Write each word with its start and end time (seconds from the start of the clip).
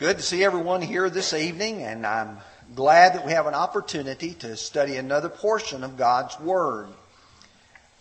good 0.00 0.16
to 0.16 0.22
see 0.22 0.42
everyone 0.42 0.80
here 0.80 1.10
this 1.10 1.34
evening, 1.34 1.82
and 1.82 2.06
I'm 2.06 2.38
glad 2.74 3.12
that 3.12 3.26
we 3.26 3.32
have 3.32 3.46
an 3.46 3.52
opportunity 3.52 4.32
to 4.32 4.56
study 4.56 4.96
another 4.96 5.28
portion 5.28 5.84
of 5.84 5.98
God's 5.98 6.40
Word. 6.40 6.88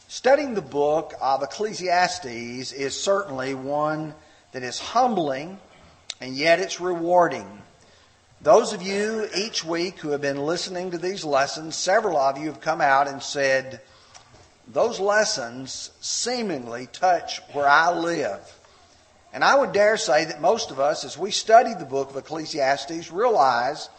Studying 0.08 0.54
the 0.54 0.62
book 0.62 1.14
of 1.22 1.44
Ecclesiastes 1.44 2.72
is 2.72 2.98
certainly 2.98 3.54
one 3.54 4.16
that 4.54 4.64
is 4.64 4.80
humbling, 4.80 5.60
and 6.22 6.38
yet 6.38 6.62
it's 6.62 6.80
rewarding. 6.80 7.62
Those 8.40 8.72
of 8.72 8.82
you 8.82 9.28
each 9.36 9.66
week 9.66 10.00
who 10.00 10.12
have 10.12 10.22
been 10.22 10.46
listening 10.46 10.92
to 10.92 10.98
these 10.98 11.26
lessons, 11.26 11.76
several 11.76 12.16
of 12.16 12.38
you 12.38 12.46
have 12.46 12.62
come 12.62 12.80
out 12.80 13.10
and 13.10 13.22
said, 13.22 13.82
Those 14.70 15.02
lessons 15.02 15.92
seemingly 16.00 16.88
touch 16.94 17.42
where 17.52 17.68
I 17.68 17.92
live. 17.92 18.59
And 19.34 19.44
I 19.44 19.56
would 19.56 19.74
dare 19.74 19.98
say 19.98 20.26
that 20.26 20.42
most 20.42 20.72
of 20.72 20.80
us, 20.80 21.06
as 21.06 21.18
we 21.18 21.32
study 21.32 21.74
the 21.74 21.86
book 21.86 22.10
of 22.10 22.16
Ecclesiastes, 22.16 23.12
realize 23.12 23.90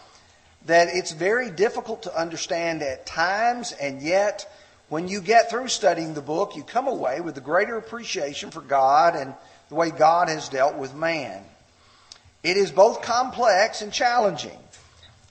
that 0.66 0.88
it's 0.90 1.12
very 1.12 1.50
difficult 1.50 2.02
to 2.02 2.18
understand 2.18 2.82
at 2.82 3.06
times, 3.06 3.72
and 3.72 4.02
yet 4.02 4.50
when 4.88 5.06
you 5.06 5.20
get 5.20 5.48
through 5.48 5.68
studying 5.68 6.14
the 6.14 6.20
book, 6.20 6.56
you 6.56 6.64
come 6.64 6.88
away 6.88 7.20
with 7.20 7.38
a 7.38 7.40
greater 7.40 7.76
appreciation 7.76 8.50
for 8.50 8.60
God 8.60 9.14
and 9.14 9.34
the 9.68 9.76
way 9.76 9.90
God 9.90 10.28
has 10.28 10.48
dealt 10.48 10.76
with 10.76 10.94
man. 10.94 11.44
It 12.42 12.56
is 12.56 12.72
both 12.72 13.00
complex 13.00 13.82
and 13.82 13.92
challenging. 13.92 14.58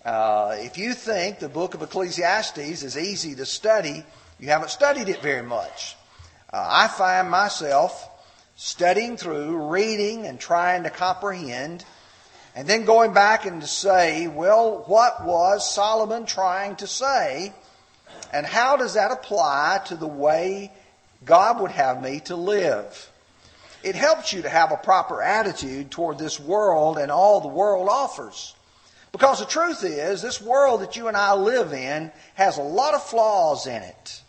Uh, 0.05 0.55
if 0.59 0.77
you 0.77 0.93
think 0.93 1.39
the 1.39 1.49
book 1.49 1.73
of 1.73 1.81
Ecclesiastes 1.81 2.57
is 2.57 2.97
easy 2.97 3.35
to 3.35 3.45
study, 3.45 4.03
you 4.39 4.47
haven't 4.47 4.69
studied 4.69 5.09
it 5.09 5.21
very 5.21 5.43
much. 5.43 5.97
Uh, 6.51 6.65
I 6.67 6.87
find 6.87 7.29
myself 7.29 8.08
studying 8.61 9.15
through, 9.15 9.55
reading, 9.69 10.27
and 10.27 10.37
trying 10.37 10.83
to 10.83 10.89
comprehend, 10.89 11.85
and 12.53 12.67
then 12.67 12.83
going 12.83 13.13
back 13.13 13.45
and 13.45 13.61
to 13.61 13.67
say, 13.67 14.27
well, 14.27 14.83
what 14.85 15.25
was 15.25 15.73
Solomon 15.73 16.25
trying 16.25 16.75
to 16.75 16.85
say? 16.85 17.53
And 18.33 18.45
how 18.45 18.75
does 18.75 18.95
that 18.95 19.11
apply 19.11 19.83
to 19.85 19.95
the 19.95 20.07
way 20.07 20.73
God 21.23 21.61
would 21.61 21.71
have 21.71 22.03
me 22.03 22.19
to 22.25 22.35
live? 22.35 23.09
It 23.81 23.95
helps 23.95 24.33
you 24.33 24.41
to 24.41 24.49
have 24.49 24.73
a 24.73 24.77
proper 24.77 25.21
attitude 25.21 25.89
toward 25.89 26.19
this 26.19 26.37
world 26.37 26.97
and 26.97 27.09
all 27.09 27.39
the 27.39 27.47
world 27.47 27.87
offers. 27.89 28.55
Because 29.13 29.39
the 29.39 29.45
truth 29.45 29.85
is, 29.85 30.21
this 30.21 30.41
world 30.41 30.81
that 30.81 30.97
you 30.97 31.07
and 31.07 31.15
I 31.15 31.33
live 31.33 31.71
in 31.71 32.11
has 32.33 32.57
a 32.57 32.61
lot 32.63 32.93
of 32.93 33.03
flaws 33.03 33.67
in 33.67 33.81
it. 33.81 34.21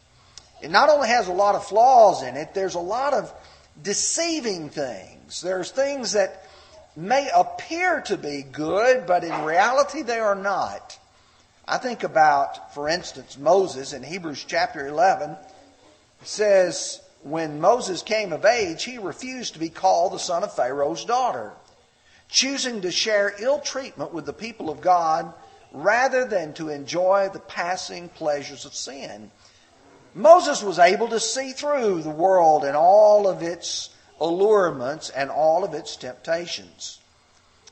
It 0.63 0.71
not 0.71 0.89
only 0.89 1.09
has 1.09 1.27
a 1.27 1.33
lot 1.33 1.57
of 1.57 1.67
flaws 1.67 2.23
in 2.23 2.37
it, 2.37 2.55
there's 2.55 2.77
a 2.77 2.81
lot 2.81 3.13
of 3.13 3.35
deceiving 3.83 4.69
things. 4.69 5.41
There's 5.41 5.71
things 5.71 6.13
that 6.13 6.45
may 6.97 7.31
appear 7.35 8.01
to 8.03 8.17
be 8.17 8.43
good, 8.43 9.07
but 9.07 9.25
in 9.25 9.45
reality 9.45 10.03
they 10.03 10.19
are 10.19 10.35
not. 10.35 10.99
I 11.67 11.79
think 11.79 12.03
about, 12.03 12.75
for 12.75 12.89
instance, 12.89 13.39
Moses 13.39 13.93
in 13.93 14.03
Hebrews 14.03 14.45
chapter 14.47 14.87
11. 14.87 15.37
Says, 16.23 17.01
when 17.23 17.61
Moses 17.61 18.03
came 18.03 18.33
of 18.33 18.45
age, 18.45 18.85
he 18.85 18.99
refused 18.99 19.55
to 19.55 19.61
be 19.61 19.71
called 19.71 20.13
the 20.13 20.19
son 20.19 20.43
of 20.43 20.55
Pharaoh's 20.55 21.05
daughter, 21.05 21.53
choosing 22.29 22.83
to 22.83 22.91
share 22.91 23.35
ill 23.39 23.61
treatment 23.61 24.13
with 24.13 24.27
the 24.27 24.33
people 24.33 24.69
of 24.69 24.81
God 24.81 25.33
rather 25.73 26.27
than 26.27 26.53
to 26.55 26.69
enjoy 26.69 27.31
the 27.33 27.39
passing 27.39 28.09
pleasures 28.11 28.65
of 28.65 28.75
sin. 28.75 29.31
Moses 30.15 30.63
was 30.63 30.79
able 30.79 31.09
to 31.09 31.21
see 31.21 31.53
through 31.53 32.03
the 32.03 32.11
world 32.11 32.65
and 32.65 32.77
all 32.77 33.29
of 33.29 33.43
its 33.43 33.91
allurements 34.21 35.11
and 35.11 35.31
all 35.31 35.65
of 35.65 35.75
its 35.75 35.97
temptations. 35.97 36.99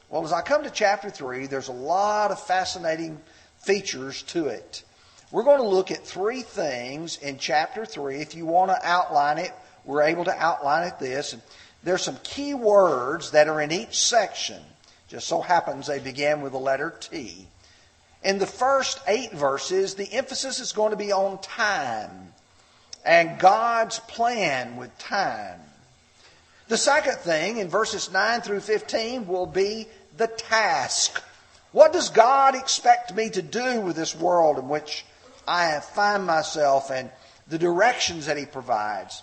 Well, 0.09 0.25
as 0.25 0.33
I 0.33 0.41
come 0.41 0.63
to 0.65 0.71
chapter 0.71 1.11
3, 1.11 1.47
there's 1.47 1.69
a 1.69 1.73
lot 1.73 2.31
of 2.31 2.41
fascinating 2.41 3.21
features 3.59 4.23
to 4.23 4.47
it. 4.47 4.85
We're 5.31 5.43
going 5.43 5.61
to 5.61 5.69
look 5.69 5.91
at 5.91 6.07
three 6.07 6.43
things 6.43 7.19
in 7.19 7.39
chapter 7.39 7.85
3. 7.85 8.17
If 8.17 8.35
you 8.35 8.47
want 8.47 8.71
to 8.71 8.79
outline 8.83 9.39
it, 9.39 9.53
we're 9.85 10.03
able 10.03 10.25
to 10.25 10.35
outline 10.35 10.89
it 10.89 10.99
this. 10.99 11.37
There's 11.83 12.03
some 12.03 12.17
key 12.23 12.55
words 12.55 13.33
that 13.33 13.49
are 13.49 13.61
in 13.61 13.71
each 13.71 13.99
section. 13.99 14.63
Just 15.09 15.27
so 15.27 15.43
happens 15.43 15.87
they 15.87 15.99
begin 15.99 16.41
with 16.41 16.53
the 16.53 16.59
letter 16.59 16.95
T. 16.99 17.47
In 18.23 18.39
the 18.39 18.47
first 18.47 19.01
eight 19.07 19.33
verses, 19.33 19.95
the 19.95 20.13
emphasis 20.13 20.59
is 20.59 20.73
going 20.73 20.91
to 20.91 20.97
be 20.97 21.13
on 21.13 21.39
time 21.39 22.33
and 23.05 23.39
God's 23.39 24.01
plan 24.01 24.77
with 24.77 24.97
time. 24.99 25.61
The 26.69 26.77
second 26.77 27.17
thing 27.19 27.59
in 27.59 27.69
verses 27.69 28.13
9 28.13 28.43
through 28.43 28.61
15 28.61 29.27
will 29.27 29.47
be 29.47 29.87
the 30.17 30.27
task. 30.27 31.23
What 31.73 31.93
does 31.93 32.11
God 32.11 32.55
expect 32.55 33.15
me 33.15 33.31
to 33.31 33.43
do 33.43 33.81
with 33.81 33.97
this 33.97 34.15
world 34.15 34.59
in 34.59 34.69
which 34.69 35.07
I 35.47 35.81
find 35.81 36.27
myself 36.27 36.91
and 36.91 37.11
the 37.47 37.59
directions 37.59 38.27
that 38.27 38.37
He 38.37 38.45
provides? 38.45 39.23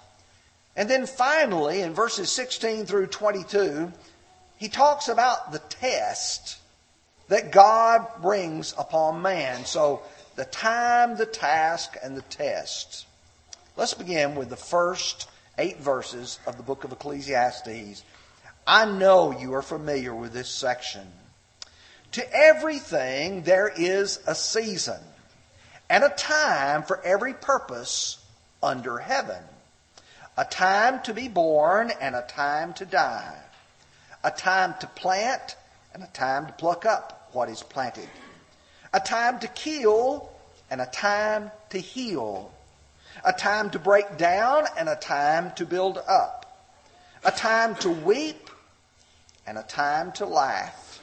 And 0.76 0.90
then 0.90 1.06
finally, 1.06 1.82
in 1.82 1.94
verses 1.94 2.32
16 2.32 2.86
through 2.86 3.08
22, 3.08 3.92
he 4.58 4.68
talks 4.68 5.08
about 5.08 5.52
the 5.52 5.60
test 5.60 6.58
that 7.28 7.52
God 7.52 8.08
brings 8.22 8.74
upon 8.78 9.22
man. 9.22 9.66
So 9.66 10.02
the 10.36 10.46
time, 10.46 11.18
the 11.18 11.26
task, 11.26 11.96
and 12.04 12.16
the 12.16 12.22
test. 12.24 13.06
Let's 13.78 13.94
begin 13.94 14.36
with 14.36 14.50
the 14.50 14.56
first 14.56 15.30
eight 15.58 15.80
verses 15.80 16.40
of 16.46 16.58
the 16.58 16.64
book 16.64 16.84
of 16.84 16.92
Ecclesiastes. 16.92 18.04
I 18.68 18.86
know 18.86 19.38
you 19.38 19.54
are 19.54 19.62
familiar 19.62 20.14
with 20.14 20.34
this 20.34 20.50
section. 20.50 21.08
To 22.14 22.34
everything 22.34 23.44
there 23.44 23.72
is 23.76 24.20
a 24.26 24.36
season 24.36 25.00
and 25.90 26.04
a 26.04 26.10
time 26.10 26.84
for 26.84 27.02
every 27.04 27.34
purpose 27.34 28.18
under 28.64 28.98
heaven. 28.98 29.42
A 30.38 30.46
time 30.46 31.02
to 31.04 31.14
be 31.14 31.28
born 31.28 31.92
and 32.02 32.16
a 32.16 32.22
time 32.22 32.74
to 32.76 32.86
die. 32.86 33.38
A 34.24 34.32
time 34.32 34.76
to 34.80 34.88
plant 34.88 35.56
and 35.94 36.04
a 36.04 36.08
time 36.08 36.48
to 36.48 36.54
pluck 36.54 36.86
up 36.86 37.15
what 37.36 37.50
is 37.50 37.62
planted, 37.62 38.10
a 38.94 39.00
time 39.00 39.40
to 39.40 39.48
kill 39.50 40.30
and 40.72 40.82
a 40.82 40.86
time 40.88 41.52
to 41.70 41.78
heal, 41.78 42.52
a 43.24 43.34
time 43.34 43.70
to 43.70 43.80
break 43.80 44.18
down 44.18 44.66
and 44.78 44.90
a 44.90 44.96
time 44.96 45.52
to 45.56 45.66
build 45.66 46.00
up, 46.08 46.46
a 47.24 47.32
time 47.32 47.76
to 47.76 47.90
weep 47.90 48.50
and 49.46 49.58
a 49.58 49.64
time 49.64 50.12
to 50.14 50.26
laugh, 50.26 51.02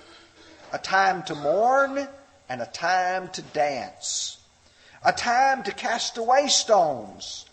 a 0.72 0.78
time 0.78 1.22
to 1.24 1.34
mourn 1.34 2.08
and 2.48 2.60
a 2.60 2.66
time 2.66 3.28
to 3.28 3.42
dance, 3.42 4.38
a 5.04 5.12
time 5.12 5.62
to 5.62 5.72
cast 5.72 6.18
away 6.18 6.48
stones 6.48 7.46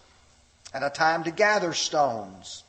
and 0.74 0.84
a 0.84 0.90
time 0.90 1.24
to 1.24 1.32
gather 1.32 1.74
stones, 1.74 2.64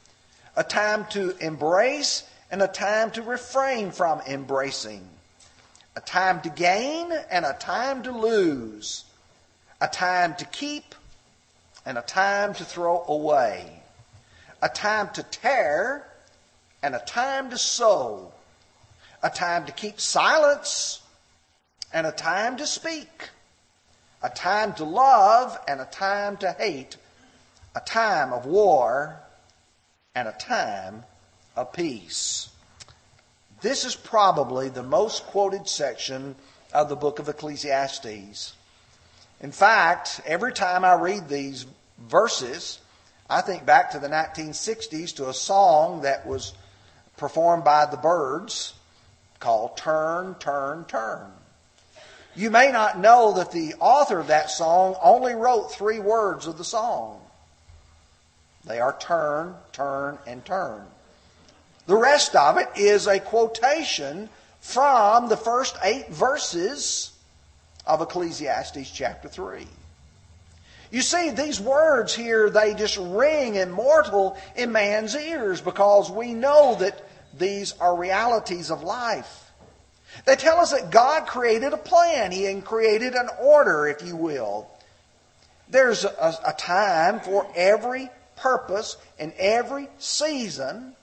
a 0.56 0.64
time 0.64 1.06
to 1.10 1.36
embrace 1.38 2.24
and 2.50 2.62
a 2.62 2.68
time 2.68 3.10
to 3.10 3.22
refrain 3.22 3.90
from 3.90 4.20
embracing, 4.26 5.08
a 6.00 6.02
time 6.02 6.40
to 6.40 6.48
gain 6.48 7.12
and 7.30 7.44
a 7.44 7.52
time 7.52 8.02
to 8.02 8.10
lose, 8.10 9.04
a 9.82 9.86
time 9.86 10.34
to 10.34 10.46
keep 10.46 10.94
and 11.84 11.98
a 11.98 12.02
time 12.02 12.54
to 12.54 12.64
throw 12.64 13.04
away, 13.06 13.82
a 14.62 14.68
time 14.70 15.10
to 15.12 15.22
tear 15.24 16.06
and 16.82 16.94
a 16.94 17.00
time 17.00 17.50
to 17.50 17.58
sow, 17.58 18.32
a 19.22 19.28
time 19.28 19.66
to 19.66 19.72
keep 19.72 20.00
silence 20.00 21.02
and 21.92 22.06
a 22.06 22.12
time 22.12 22.56
to 22.56 22.66
speak, 22.66 23.28
a 24.22 24.30
time 24.30 24.72
to 24.72 24.84
love 24.84 25.58
and 25.68 25.82
a 25.82 25.84
time 25.84 26.38
to 26.38 26.50
hate, 26.52 26.96
a 27.76 27.80
time 27.80 28.32
of 28.32 28.46
war 28.46 29.20
and 30.14 30.26
a 30.28 30.32
time 30.32 31.04
of 31.56 31.74
peace. 31.74 32.48
This 33.62 33.84
is 33.84 33.94
probably 33.94 34.70
the 34.70 34.82
most 34.82 35.26
quoted 35.26 35.68
section 35.68 36.34
of 36.72 36.88
the 36.88 36.96
book 36.96 37.18
of 37.18 37.28
Ecclesiastes. 37.28 38.54
In 39.42 39.52
fact, 39.52 40.20
every 40.24 40.52
time 40.52 40.82
I 40.82 40.94
read 40.94 41.28
these 41.28 41.66
verses, 41.98 42.80
I 43.28 43.42
think 43.42 43.66
back 43.66 43.90
to 43.90 43.98
the 43.98 44.08
1960s 44.08 45.14
to 45.16 45.28
a 45.28 45.34
song 45.34 46.02
that 46.02 46.26
was 46.26 46.54
performed 47.18 47.64
by 47.64 47.84
the 47.84 47.98
Byrds 47.98 48.72
called 49.40 49.76
Turn, 49.76 50.36
Turn, 50.36 50.86
Turn. 50.86 51.30
You 52.34 52.50
may 52.50 52.72
not 52.72 52.98
know 52.98 53.34
that 53.34 53.52
the 53.52 53.74
author 53.78 54.18
of 54.18 54.28
that 54.28 54.50
song 54.50 54.96
only 55.02 55.34
wrote 55.34 55.70
three 55.72 56.00
words 56.00 56.46
of 56.46 56.56
the 56.56 56.64
song. 56.64 57.20
They 58.64 58.80
are 58.80 58.96
turn, 58.98 59.54
turn, 59.72 60.18
and 60.26 60.44
turn. 60.44 60.86
The 61.90 61.96
rest 61.96 62.36
of 62.36 62.56
it 62.56 62.68
is 62.76 63.08
a 63.08 63.18
quotation 63.18 64.28
from 64.60 65.28
the 65.28 65.36
first 65.36 65.76
eight 65.82 66.08
verses 66.08 67.10
of 67.84 68.00
Ecclesiastes 68.00 68.88
chapter 68.92 69.28
3. 69.28 69.66
You 70.92 71.02
see, 71.02 71.30
these 71.30 71.60
words 71.60 72.14
here, 72.14 72.48
they 72.48 72.74
just 72.74 72.96
ring 72.96 73.56
immortal 73.56 74.38
in 74.54 74.70
man's 74.70 75.16
ears 75.16 75.60
because 75.60 76.12
we 76.12 76.32
know 76.32 76.76
that 76.76 77.04
these 77.36 77.74
are 77.80 77.96
realities 77.96 78.70
of 78.70 78.84
life. 78.84 79.50
They 80.26 80.36
tell 80.36 80.60
us 80.60 80.70
that 80.70 80.92
God 80.92 81.26
created 81.26 81.72
a 81.72 81.76
plan. 81.76 82.30
He 82.30 82.60
created 82.60 83.14
an 83.14 83.30
order, 83.40 83.88
if 83.88 84.00
you 84.06 84.14
will. 84.14 84.70
There's 85.68 86.04
a, 86.04 86.38
a 86.46 86.52
time 86.52 87.18
for 87.18 87.50
every 87.56 88.10
purpose 88.36 88.96
and 89.18 89.32
every 89.32 89.88
season 89.98 90.94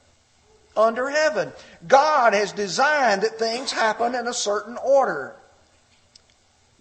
under 0.77 1.09
heaven. 1.09 1.51
God 1.87 2.33
has 2.33 2.51
designed 2.53 3.23
that 3.23 3.39
things 3.39 3.71
happen 3.71 4.15
in 4.15 4.27
a 4.27 4.33
certain 4.33 4.77
order. 4.77 5.35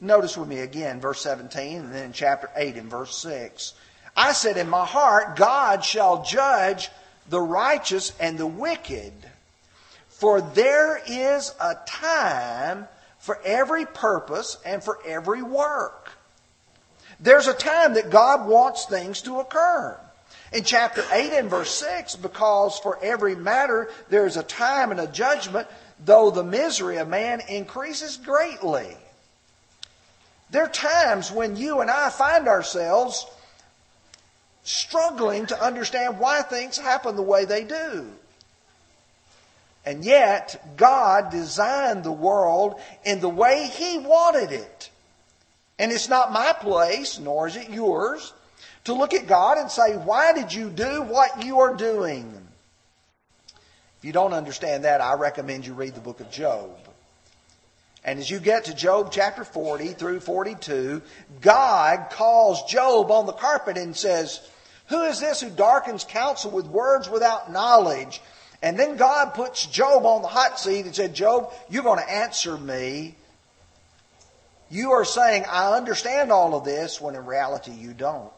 Notice 0.00 0.36
with 0.36 0.48
me 0.48 0.58
again, 0.58 1.00
verse 1.00 1.22
17, 1.22 1.78
and 1.78 1.94
then 1.94 2.12
chapter 2.12 2.50
8 2.54 2.76
and 2.76 2.90
verse 2.90 3.16
6. 3.18 3.74
I 4.14 4.32
said 4.32 4.56
in 4.56 4.68
my 4.68 4.84
heart, 4.84 5.36
God 5.36 5.84
shall 5.84 6.22
judge 6.22 6.90
the 7.28 7.40
righteous 7.40 8.12
and 8.20 8.38
the 8.38 8.46
wicked. 8.46 9.12
For 10.08 10.40
there 10.40 11.00
is 11.06 11.54
a 11.60 11.76
time 11.86 12.88
for 13.18 13.38
every 13.44 13.86
purpose 13.86 14.58
and 14.64 14.82
for 14.82 14.98
every 15.04 15.42
work. 15.42 16.12
There's 17.20 17.46
a 17.46 17.54
time 17.54 17.94
that 17.94 18.10
God 18.10 18.46
wants 18.46 18.86
things 18.86 19.22
to 19.22 19.40
occur. 19.40 19.98
In 20.52 20.64
chapter 20.64 21.04
8 21.10 21.32
and 21.32 21.50
verse 21.50 21.70
6, 21.70 22.16
because 22.16 22.78
for 22.78 22.98
every 23.02 23.34
matter 23.34 23.88
there 24.08 24.26
is 24.26 24.36
a 24.36 24.42
time 24.42 24.90
and 24.90 25.00
a 25.00 25.06
judgment, 25.06 25.66
though 26.04 26.30
the 26.30 26.44
misery 26.44 26.98
of 26.98 27.08
man 27.08 27.40
increases 27.48 28.16
greatly. 28.16 28.96
There 30.50 30.64
are 30.64 30.68
times 30.68 31.32
when 31.32 31.56
you 31.56 31.80
and 31.80 31.90
I 31.90 32.10
find 32.10 32.46
ourselves 32.46 33.26
struggling 34.62 35.46
to 35.46 35.60
understand 35.62 36.18
why 36.18 36.42
things 36.42 36.78
happen 36.78 37.16
the 37.16 37.22
way 37.22 37.44
they 37.44 37.64
do. 37.64 38.06
And 39.84 40.04
yet, 40.04 40.76
God 40.76 41.30
designed 41.30 42.02
the 42.02 42.12
world 42.12 42.80
in 43.04 43.20
the 43.20 43.28
way 43.28 43.70
He 43.72 43.98
wanted 43.98 44.50
it. 44.50 44.90
And 45.78 45.92
it's 45.92 46.08
not 46.08 46.32
my 46.32 46.52
place, 46.52 47.18
nor 47.20 47.46
is 47.46 47.56
it 47.56 47.70
yours, 47.70 48.32
to 48.84 48.94
look 48.94 49.14
at 49.14 49.26
God 49.26 49.58
and 49.58 49.70
say, 49.70 49.96
Why 49.96 50.32
did 50.32 50.52
you 50.52 50.70
do 50.70 51.02
what 51.02 51.44
you 51.44 51.60
are 51.60 51.74
doing? 51.74 52.32
If 53.98 54.04
you 54.04 54.12
don't 54.12 54.32
understand 54.32 54.84
that, 54.84 55.00
I 55.00 55.14
recommend 55.14 55.66
you 55.66 55.74
read 55.74 55.94
the 55.94 56.00
book 56.00 56.20
of 56.20 56.30
Job. 56.30 56.70
And 58.04 58.20
as 58.20 58.30
you 58.30 58.38
get 58.38 58.66
to 58.66 58.74
Job 58.74 59.10
chapter 59.10 59.42
40 59.42 59.88
through 59.88 60.20
42, 60.20 61.02
God 61.40 62.10
calls 62.10 62.62
Job 62.70 63.10
on 63.10 63.26
the 63.26 63.32
carpet 63.32 63.76
and 63.76 63.96
says, 63.96 64.48
Who 64.88 65.02
is 65.02 65.18
this 65.18 65.40
who 65.40 65.50
darkens 65.50 66.04
counsel 66.04 66.52
with 66.52 66.66
words 66.66 67.10
without 67.10 67.50
knowledge? 67.50 68.20
And 68.62 68.78
then 68.78 68.96
God 68.96 69.34
puts 69.34 69.66
Job 69.66 70.06
on 70.06 70.22
the 70.22 70.28
hot 70.28 70.60
seat 70.60 70.86
and 70.86 70.94
said, 70.94 71.14
Job, 71.14 71.52
you're 71.68 71.82
going 71.82 71.98
to 71.98 72.10
answer 72.10 72.56
me 72.56 73.16
you 74.70 74.92
are 74.92 75.04
saying, 75.04 75.44
I 75.48 75.76
understand 75.76 76.32
all 76.32 76.54
of 76.54 76.64
this, 76.64 77.00
when 77.00 77.14
in 77.14 77.24
reality 77.24 77.72
you 77.72 77.92
don't. 77.92 78.32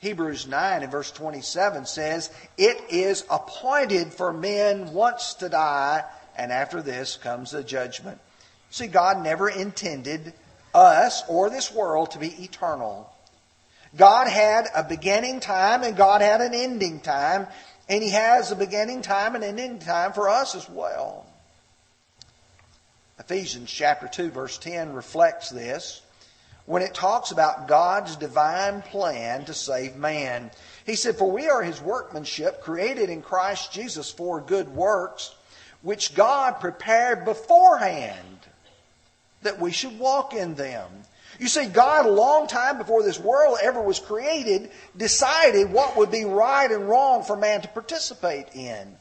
Hebrews 0.00 0.46
9 0.46 0.82
and 0.82 0.90
verse 0.90 1.10
27 1.10 1.86
says, 1.86 2.30
It 2.56 2.82
is 2.88 3.24
appointed 3.30 4.12
for 4.12 4.32
men 4.32 4.92
once 4.92 5.34
to 5.34 5.48
die, 5.48 6.04
and 6.36 6.50
after 6.52 6.80
this 6.80 7.16
comes 7.16 7.50
the 7.50 7.62
judgment. 7.62 8.18
See, 8.70 8.86
God 8.86 9.22
never 9.22 9.48
intended 9.48 10.32
us 10.74 11.22
or 11.28 11.50
this 11.50 11.72
world 11.72 12.12
to 12.12 12.18
be 12.18 12.28
eternal. 12.42 13.12
God 13.96 14.28
had 14.28 14.68
a 14.74 14.84
beginning 14.84 15.40
time 15.40 15.82
and 15.82 15.96
God 15.96 16.22
had 16.22 16.40
an 16.40 16.54
ending 16.54 17.00
time, 17.00 17.46
and 17.88 18.02
He 18.02 18.10
has 18.10 18.52
a 18.52 18.56
beginning 18.56 19.02
time 19.02 19.34
and 19.34 19.44
an 19.44 19.58
ending 19.58 19.80
time 19.80 20.12
for 20.12 20.28
us 20.28 20.54
as 20.54 20.68
well. 20.68 21.26
Ephesians 23.20 23.70
chapter 23.70 24.08
2 24.08 24.30
verse 24.30 24.56
10 24.56 24.94
reflects 24.94 25.50
this 25.50 26.00
when 26.64 26.80
it 26.80 26.94
talks 26.94 27.32
about 27.32 27.68
God's 27.68 28.16
divine 28.16 28.80
plan 28.80 29.44
to 29.44 29.52
save 29.52 29.94
man. 29.94 30.50
He 30.86 30.96
said, 30.96 31.16
For 31.16 31.30
we 31.30 31.46
are 31.48 31.62
his 31.62 31.82
workmanship, 31.82 32.62
created 32.62 33.10
in 33.10 33.20
Christ 33.20 33.72
Jesus 33.72 34.10
for 34.10 34.40
good 34.40 34.70
works, 34.70 35.34
which 35.82 36.14
God 36.14 36.60
prepared 36.60 37.26
beforehand 37.26 38.38
that 39.42 39.60
we 39.60 39.70
should 39.70 39.98
walk 39.98 40.32
in 40.32 40.54
them. 40.54 40.88
You 41.38 41.48
see, 41.48 41.66
God, 41.66 42.06
a 42.06 42.10
long 42.10 42.46
time 42.46 42.78
before 42.78 43.02
this 43.02 43.18
world 43.18 43.58
ever 43.62 43.82
was 43.82 43.98
created, 43.98 44.70
decided 44.96 45.70
what 45.70 45.96
would 45.96 46.10
be 46.10 46.24
right 46.24 46.70
and 46.70 46.88
wrong 46.88 47.22
for 47.22 47.36
man 47.36 47.60
to 47.62 47.68
participate 47.68 48.54
in. 48.54 48.96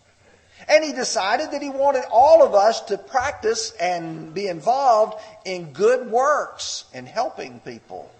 And 0.67 0.83
he 0.83 0.91
decided 0.91 1.51
that 1.51 1.61
he 1.61 1.69
wanted 1.69 2.03
all 2.11 2.43
of 2.43 2.53
us 2.53 2.81
to 2.81 2.97
practice 2.97 3.71
and 3.79 4.33
be 4.33 4.47
involved 4.47 5.19
in 5.45 5.71
good 5.71 6.11
works 6.11 6.85
and 6.93 7.07
helping 7.07 7.59
people. 7.61 8.11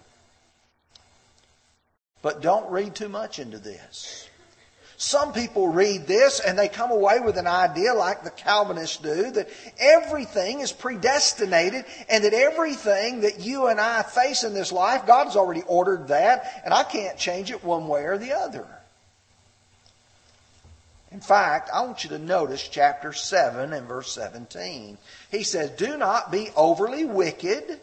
But 2.22 2.42
don't 2.42 2.70
read 2.70 2.94
too 2.94 3.08
much 3.08 3.38
into 3.38 3.58
this. 3.58 4.28
Some 5.00 5.32
people 5.32 5.68
read 5.68 6.06
this 6.06 6.40
and 6.40 6.58
they 6.58 6.68
come 6.68 6.90
away 6.90 7.20
with 7.20 7.38
an 7.38 7.46
idea 7.46 7.94
like 7.94 8.22
the 8.22 8.30
Calvinists 8.30 8.98
do 8.98 9.30
that 9.30 9.48
everything 9.78 10.60
is 10.60 10.72
predestinated 10.72 11.86
and 12.10 12.22
that 12.22 12.34
everything 12.34 13.22
that 13.22 13.40
you 13.40 13.68
and 13.68 13.80
I 13.80 14.02
face 14.02 14.44
in 14.44 14.52
this 14.52 14.70
life, 14.70 15.06
God 15.06 15.24
has 15.24 15.36
already 15.36 15.62
ordered 15.62 16.08
that 16.08 16.60
and 16.66 16.74
I 16.74 16.82
can't 16.82 17.16
change 17.16 17.50
it 17.50 17.64
one 17.64 17.88
way 17.88 18.02
or 18.02 18.18
the 18.18 18.34
other. 18.34 18.66
In 21.12 21.20
fact, 21.20 21.70
I 21.74 21.82
want 21.82 22.04
you 22.04 22.10
to 22.10 22.18
notice 22.18 22.68
chapter 22.68 23.12
7 23.12 23.72
and 23.72 23.88
verse 23.88 24.12
17. 24.12 24.96
He 25.30 25.42
says, 25.42 25.70
Do 25.70 25.96
not 25.96 26.30
be 26.30 26.50
overly 26.56 27.04
wicked, 27.04 27.80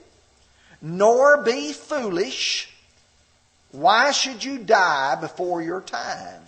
nor 0.81 1.43
be 1.43 1.73
foolish. 1.73 2.69
Why 3.71 4.11
should 4.11 4.43
you 4.43 4.59
die 4.59 5.15
before 5.19 5.61
your 5.61 5.81
time? 5.81 6.41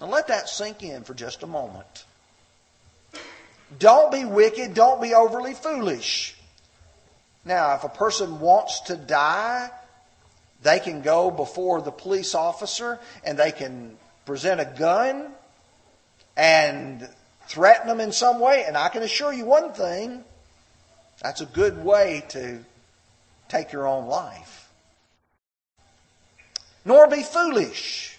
Now 0.00 0.08
let 0.08 0.28
that 0.28 0.50
sink 0.50 0.82
in 0.82 1.04
for 1.04 1.14
just 1.14 1.42
a 1.42 1.46
moment. 1.46 2.04
Don't 3.78 4.12
be 4.12 4.24
wicked, 4.24 4.74
don't 4.74 5.00
be 5.00 5.14
overly 5.14 5.54
foolish. 5.54 6.36
Now, 7.44 7.74
if 7.74 7.84
a 7.84 7.88
person 7.88 8.40
wants 8.40 8.80
to 8.80 8.96
die, 8.96 9.70
they 10.62 10.78
can 10.78 11.02
go 11.02 11.30
before 11.30 11.80
the 11.80 11.90
police 11.90 12.34
officer 12.34 12.98
and 13.24 13.38
they 13.38 13.52
can 13.52 13.96
present 14.26 14.60
a 14.60 14.66
gun 14.78 15.28
and 16.36 17.08
threaten 17.46 17.86
them 17.88 18.00
in 18.00 18.12
some 18.12 18.40
way. 18.40 18.64
And 18.66 18.76
I 18.76 18.90
can 18.90 19.02
assure 19.02 19.32
you 19.32 19.46
one 19.46 19.72
thing 19.72 20.24
that's 21.22 21.40
a 21.40 21.46
good 21.46 21.82
way 21.82 22.24
to 22.30 22.58
take 23.48 23.72
your 23.72 23.86
own 23.86 24.06
life. 24.06 24.68
Nor 26.84 27.08
be 27.08 27.22
foolish 27.22 28.16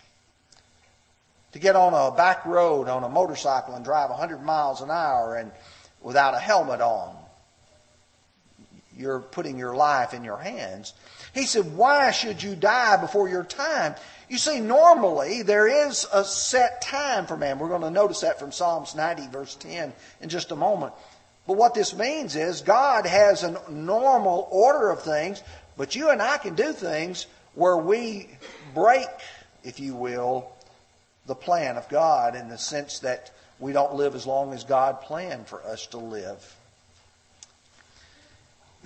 to 1.52 1.60
get 1.60 1.76
on 1.76 1.94
a 1.94 2.16
back 2.16 2.46
road 2.46 2.90
on 2.90 3.04
a 3.04 3.10
motorcycle 3.10 3.76
and 3.76 3.86
drive 3.86 4.10
100 4.10 4.44
miles 4.44 4.82
an 4.82 4.90
hour 4.90 5.36
and 5.36 5.52
without 6.02 6.34
a 6.34 6.40
helmet 6.40 6.82
on. 6.82 7.16
You're 8.98 9.20
putting 9.20 9.58
your 9.58 9.76
life 9.76 10.14
in 10.14 10.24
your 10.24 10.38
hands. 10.38 10.94
He 11.34 11.44
said, 11.44 11.76
Why 11.76 12.12
should 12.12 12.42
you 12.42 12.56
die 12.56 12.98
before 12.98 13.30
your 13.30 13.44
time? 13.44 13.96
You 14.30 14.38
see, 14.38 14.60
normally 14.60 15.42
there 15.42 15.88
is 15.88 16.06
a 16.12 16.26
set 16.26 16.82
time 16.82 17.28
for 17.28 17.38
man. 17.38 17.60
We're 17.60 17.70
going 17.70 17.82
to 17.82 17.92
notice 17.92 18.22
that 18.22 18.40
from 18.40 18.52
Psalms 18.52 18.94
90, 18.94 19.28
verse 19.28 19.56
10, 19.56 19.94
in 20.22 20.30
just 20.30 20.52
a 20.52 20.56
moment. 20.56 20.94
But 21.48 21.56
what 21.56 21.74
this 21.74 21.96
means 21.96 22.36
is 22.36 22.62
God 22.62 23.06
has 23.06 23.44
a 23.44 23.62
normal 23.72 24.50
order 24.52 24.90
of 24.90 25.02
things, 25.02 25.42
but 25.78 25.96
you 25.96 26.10
and 26.10 26.22
I 26.22 26.38
can 26.38 26.56
do 26.56 26.74
things 26.74 27.26
where 27.56 27.78
we 27.78 28.30
break, 28.76 29.08
if 29.64 29.80
you 29.80 29.96
will, 29.96 30.52
the 31.26 31.36
plan 31.36 31.78
of 31.78 31.88
God 31.88 32.36
in 32.36 32.50
the 32.50 32.58
sense 32.58 33.00
that 33.00 33.32
we 33.60 33.72
don't 33.72 33.96
live 33.96 34.14
as 34.14 34.28
long 34.28 34.54
as 34.54 34.66
God 34.66 35.02
planned 35.02 35.48
for 35.48 35.64
us 35.64 35.88
to 35.88 35.98
live. 35.98 36.56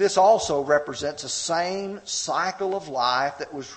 This 0.01 0.17
also 0.17 0.63
represents 0.63 1.21
the 1.21 1.29
same 1.29 2.01
cycle 2.05 2.75
of 2.75 2.87
life 2.87 3.37
that 3.37 3.53
was 3.53 3.71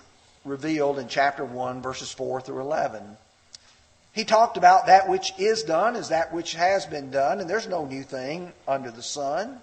revealed 0.46 0.98
in 0.98 1.06
chapter 1.06 1.44
1, 1.44 1.82
verses 1.82 2.10
4 2.12 2.40
through 2.40 2.62
11. 2.62 3.18
He 4.14 4.24
talked 4.24 4.56
about 4.56 4.86
that 4.86 5.06
which 5.06 5.34
is 5.36 5.64
done 5.64 5.96
is 5.96 6.08
that 6.08 6.32
which 6.32 6.54
has 6.54 6.86
been 6.86 7.10
done, 7.10 7.40
and 7.40 7.50
there's 7.50 7.68
no 7.68 7.84
new 7.84 8.02
thing 8.02 8.54
under 8.66 8.90
the 8.90 9.02
sun. 9.02 9.58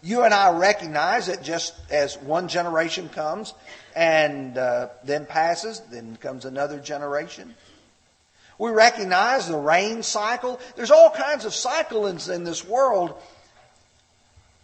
You 0.00 0.22
and 0.22 0.32
I 0.32 0.56
recognize 0.56 1.26
that 1.26 1.42
just 1.42 1.74
as 1.90 2.16
one 2.18 2.46
generation 2.46 3.08
comes 3.08 3.52
and 3.96 4.56
uh, 4.56 4.90
then 5.02 5.26
passes, 5.26 5.82
then 5.90 6.16
comes 6.18 6.44
another 6.44 6.78
generation. 6.78 7.52
We 8.60 8.70
recognize 8.70 9.48
the 9.48 9.58
rain 9.58 10.04
cycle. 10.04 10.60
There's 10.76 10.92
all 10.92 11.10
kinds 11.10 11.44
of 11.44 11.52
cycles 11.52 12.28
in 12.28 12.44
this 12.44 12.64
world. 12.64 13.20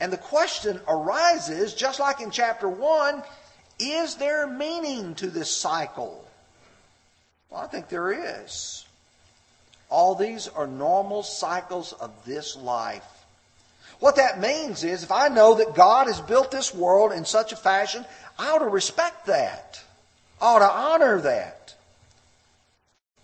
And 0.03 0.13
the 0.13 0.19
question 0.19 0.81
arises, 0.89 1.75
just 1.75 2.01
like 2.01 2.21
in 2.21 2.33
chapter 2.33 2.69
1, 2.69 3.23
is 3.79 4.17
there 4.17 4.49
meaning 4.49 5.15
to 5.15 5.29
this 5.29 5.57
cycle? 5.57 6.29
Well, 7.49 7.61
I 7.61 7.69
think 7.69 7.89
there 7.89 8.11
is. 8.11 8.85
All 9.89 10.17
these 10.17 10.49
are 10.49 10.67
normal 10.67 11.23
cycles 11.23 11.93
of 11.93 12.11
this 12.25 12.57
life. 12.57 13.07
What 14.01 14.17
that 14.17 14.41
means 14.41 14.83
is 14.83 15.05
if 15.05 15.13
I 15.13 15.29
know 15.29 15.55
that 15.55 15.77
God 15.77 16.09
has 16.09 16.21
built 16.21 16.51
this 16.51 16.75
world 16.75 17.13
in 17.13 17.25
such 17.25 17.53
a 17.53 17.57
fashion, 17.57 18.05
I 18.37 18.51
ought 18.51 18.59
to 18.59 18.67
respect 18.67 19.27
that. 19.27 19.81
I 20.41 20.47
ought 20.47 20.59
to 20.59 20.69
honor 20.69 21.21
that. 21.21 21.77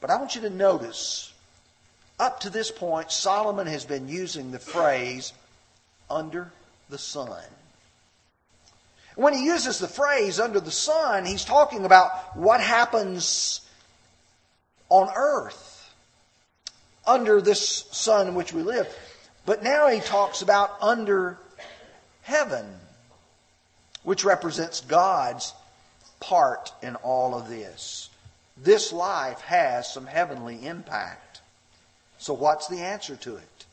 But 0.01 0.11
I 0.11 0.17
want 0.17 0.37
you 0.37 0.43
to 0.43 0.51
notice, 0.51 1.33
up 2.21 2.39
to 2.43 2.51
this 2.51 2.71
point, 2.71 3.11
Solomon 3.11 3.67
has 3.67 3.85
been 3.85 4.09
using 4.09 4.53
the 4.53 4.61
phrase 4.61 5.33
under 6.09 6.53
the 6.89 6.99
sun. 6.99 7.43
When 9.17 9.35
he 9.35 9.45
uses 9.45 9.79
the 9.79 9.89
phrase 9.89 10.39
under 10.39 10.61
the 10.61 10.71
sun, 10.71 11.25
he's 11.25 11.45
talking 11.45 11.85
about 11.85 12.37
what 12.37 12.61
happens 12.61 13.61
on 14.89 15.11
earth, 15.15 15.93
under 17.07 17.41
this 17.41 17.87
sun 17.91 18.29
in 18.29 18.35
which 18.35 18.53
we 18.53 18.63
live. 18.63 18.89
But 19.45 19.63
now 19.63 19.89
he 19.89 20.01
talks 20.01 20.43
about 20.43 20.77
under 20.81 21.39
heaven, 22.23 22.67
which 24.03 24.25
represents 24.25 24.83
God's 24.83 25.53
part 26.21 26.73
in 26.83 26.97
all 26.97 27.35
of 27.35 27.49
this. 27.49 28.11
This 28.57 28.93
life 28.93 29.41
has 29.41 29.93
some 29.93 30.07
heavenly 30.07 30.67
impact. 30.67 31.41
So, 32.19 32.35
what's 32.35 32.69
the 32.69 32.81
answer 32.81 33.17
to 33.17 33.37
it? 33.37 33.65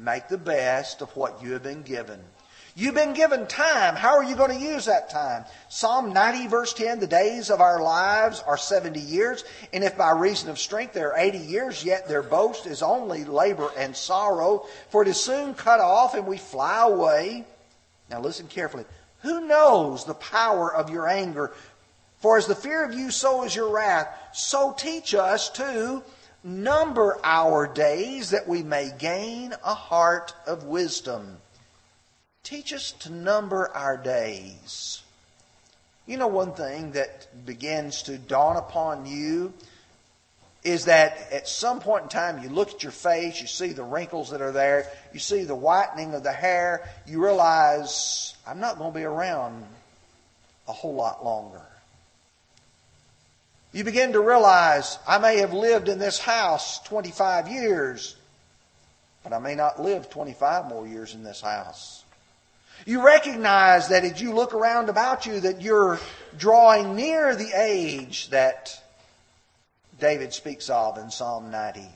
Make 0.00 0.28
the 0.28 0.38
best 0.38 1.02
of 1.02 1.14
what 1.14 1.42
you 1.42 1.52
have 1.52 1.62
been 1.62 1.82
given. 1.82 2.20
You've 2.74 2.94
been 2.94 3.12
given 3.12 3.46
time. 3.46 3.96
How 3.96 4.16
are 4.16 4.24
you 4.24 4.34
going 4.34 4.56
to 4.56 4.64
use 4.64 4.86
that 4.86 5.10
time? 5.10 5.44
Psalm 5.68 6.14
90, 6.14 6.46
verse 6.46 6.72
10 6.72 7.00
The 7.00 7.06
days 7.06 7.50
of 7.50 7.60
our 7.60 7.82
lives 7.82 8.42
are 8.46 8.56
70 8.56 8.98
years, 8.98 9.44
and 9.74 9.84
if 9.84 9.98
by 9.98 10.12
reason 10.12 10.48
of 10.48 10.58
strength 10.58 10.94
they 10.94 11.02
are 11.02 11.18
80 11.18 11.38
years, 11.38 11.84
yet 11.84 12.08
their 12.08 12.22
boast 12.22 12.66
is 12.66 12.80
only 12.80 13.24
labor 13.24 13.70
and 13.76 13.94
sorrow, 13.94 14.66
for 14.88 15.02
it 15.02 15.08
is 15.08 15.20
soon 15.20 15.52
cut 15.52 15.80
off 15.80 16.14
and 16.14 16.26
we 16.26 16.38
fly 16.38 16.86
away. 16.86 17.44
Now 18.08 18.20
listen 18.20 18.46
carefully. 18.46 18.86
Who 19.20 19.46
knows 19.46 20.06
the 20.06 20.14
power 20.14 20.74
of 20.74 20.88
your 20.88 21.08
anger? 21.08 21.52
For 22.20 22.38
as 22.38 22.46
the 22.46 22.54
fear 22.54 22.84
of 22.84 22.94
you, 22.94 23.10
so 23.10 23.44
is 23.44 23.54
your 23.54 23.68
wrath. 23.68 24.08
So 24.32 24.72
teach 24.72 25.14
us 25.14 25.50
to 25.50 26.02
number 26.42 27.18
our 27.22 27.66
days 27.66 28.30
that 28.30 28.48
we 28.48 28.62
may 28.62 28.90
gain 28.98 29.54
a 29.64 29.74
heart 29.74 30.34
of 30.46 30.64
wisdom. 30.64 31.38
Teach 32.42 32.72
us 32.72 32.92
to 32.92 33.12
number 33.12 33.68
our 33.74 33.96
days. 33.96 35.02
You 36.06 36.16
know, 36.16 36.26
one 36.26 36.52
thing 36.52 36.92
that 36.92 37.28
begins 37.46 38.02
to 38.04 38.18
dawn 38.18 38.56
upon 38.56 39.06
you 39.06 39.52
is 40.64 40.86
that 40.86 41.32
at 41.32 41.48
some 41.48 41.80
point 41.80 42.04
in 42.04 42.08
time 42.08 42.42
you 42.42 42.48
look 42.48 42.70
at 42.70 42.82
your 42.82 42.92
face, 42.92 43.40
you 43.40 43.46
see 43.46 43.72
the 43.72 43.82
wrinkles 43.82 44.30
that 44.30 44.42
are 44.42 44.52
there, 44.52 44.86
you 45.12 45.18
see 45.18 45.44
the 45.44 45.54
whitening 45.54 46.14
of 46.14 46.22
the 46.22 46.32
hair, 46.32 46.88
you 47.06 47.22
realize, 47.22 48.34
I'm 48.46 48.60
not 48.60 48.78
going 48.78 48.92
to 48.92 48.98
be 48.98 49.04
around 49.04 49.64
a 50.68 50.72
whole 50.72 50.94
lot 50.94 51.24
longer. 51.24 51.62
You 53.72 53.84
begin 53.84 54.12
to 54.14 54.20
realize, 54.20 54.98
I 55.06 55.18
may 55.18 55.38
have 55.38 55.52
lived 55.52 55.88
in 55.88 55.98
this 55.98 56.18
house 56.18 56.80
25 56.82 57.48
years, 57.48 58.16
but 59.22 59.32
I 59.32 59.38
may 59.38 59.54
not 59.54 59.80
live 59.80 60.10
25 60.10 60.66
more 60.66 60.86
years 60.86 61.14
in 61.14 61.22
this 61.22 61.40
house. 61.40 62.02
You 62.84 63.04
recognize 63.04 63.88
that 63.88 64.04
as 64.04 64.20
you 64.20 64.34
look 64.34 64.54
around 64.54 64.88
about 64.88 65.26
you 65.26 65.40
that 65.40 65.60
you're 65.60 66.00
drawing 66.36 66.96
near 66.96 67.36
the 67.36 67.52
age 67.54 68.30
that 68.30 68.82
David 70.00 70.32
speaks 70.32 70.70
of 70.70 70.98
in 70.98 71.10
Psalm 71.10 71.50
90. 71.50 71.86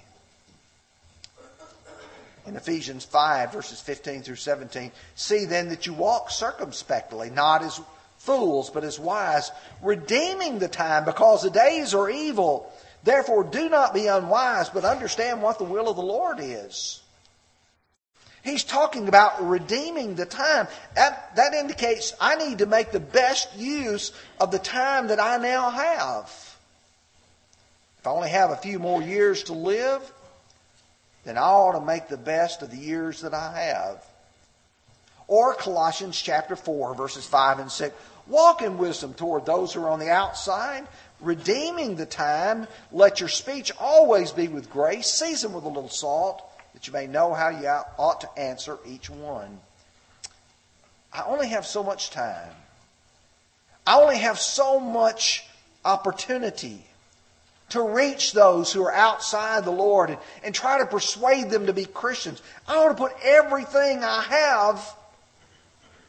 In 2.46 2.56
Ephesians 2.56 3.04
5, 3.06 3.52
verses 3.52 3.80
15 3.80 4.22
through 4.22 4.36
17, 4.36 4.92
see 5.14 5.46
then 5.46 5.70
that 5.70 5.86
you 5.86 5.94
walk 5.94 6.30
circumspectly, 6.30 7.30
not 7.30 7.62
as 7.62 7.80
fools, 8.24 8.70
but 8.70 8.84
as 8.84 8.98
wise, 8.98 9.50
redeeming 9.82 10.58
the 10.58 10.68
time 10.68 11.04
because 11.04 11.42
the 11.42 11.50
days 11.50 11.94
are 11.94 12.08
evil. 12.10 12.72
Therefore, 13.02 13.44
do 13.44 13.68
not 13.68 13.92
be 13.92 14.06
unwise, 14.06 14.70
but 14.70 14.84
understand 14.84 15.42
what 15.42 15.58
the 15.58 15.64
will 15.64 15.88
of 15.88 15.96
the 15.96 16.02
Lord 16.02 16.38
is. 16.40 17.02
He's 18.42 18.64
talking 18.64 19.08
about 19.08 19.48
redeeming 19.48 20.16
the 20.16 20.26
time. 20.26 20.68
That, 20.94 21.36
that 21.36 21.54
indicates 21.54 22.12
I 22.20 22.36
need 22.36 22.58
to 22.58 22.66
make 22.66 22.92
the 22.92 23.00
best 23.00 23.56
use 23.56 24.12
of 24.38 24.50
the 24.50 24.58
time 24.58 25.08
that 25.08 25.18
I 25.18 25.38
now 25.38 25.70
have. 25.70 26.24
If 27.98 28.06
I 28.06 28.10
only 28.10 28.28
have 28.28 28.50
a 28.50 28.56
few 28.56 28.78
more 28.78 29.00
years 29.00 29.44
to 29.44 29.54
live, 29.54 30.02
then 31.24 31.38
I 31.38 31.42
ought 31.42 31.78
to 31.78 31.84
make 31.84 32.08
the 32.08 32.18
best 32.18 32.60
of 32.60 32.70
the 32.70 32.76
years 32.76 33.22
that 33.22 33.32
I 33.32 33.58
have. 33.58 34.04
Or 35.26 35.54
Colossians 35.54 36.20
chapter 36.20 36.54
4, 36.54 36.94
verses 36.94 37.24
5 37.24 37.60
and 37.60 37.72
6. 37.72 37.96
Walk 38.26 38.62
in 38.62 38.78
wisdom 38.78 39.14
toward 39.14 39.44
those 39.44 39.72
who 39.72 39.82
are 39.82 39.90
on 39.90 39.98
the 39.98 40.10
outside, 40.10 40.86
redeeming 41.20 41.96
the 41.96 42.06
time. 42.06 42.66
Let 42.90 43.20
your 43.20 43.28
speech 43.28 43.70
always 43.78 44.32
be 44.32 44.48
with 44.48 44.70
grace, 44.70 45.10
seasoned 45.10 45.54
with 45.54 45.64
a 45.64 45.68
little 45.68 45.90
salt 45.90 46.42
that 46.72 46.86
you 46.86 46.92
may 46.92 47.06
know 47.06 47.34
how 47.34 47.50
you 47.50 47.68
ought 47.68 48.20
to 48.22 48.38
answer 48.38 48.78
each 48.86 49.10
one. 49.10 49.60
I 51.12 51.22
only 51.26 51.48
have 51.48 51.66
so 51.66 51.82
much 51.82 52.10
time. 52.10 52.50
I 53.86 54.00
only 54.00 54.18
have 54.18 54.38
so 54.38 54.80
much 54.80 55.46
opportunity 55.84 56.84
to 57.70 57.82
reach 57.82 58.32
those 58.32 58.72
who 58.72 58.82
are 58.82 58.92
outside 58.92 59.64
the 59.64 59.70
Lord 59.70 60.10
and, 60.10 60.18
and 60.42 60.54
try 60.54 60.78
to 60.78 60.86
persuade 60.86 61.50
them 61.50 61.66
to 61.66 61.72
be 61.72 61.84
Christians. 61.84 62.42
I 62.66 62.78
want 62.78 62.96
to 62.96 63.02
put 63.02 63.12
everything 63.22 64.02
I 64.02 64.22
have 64.22 64.96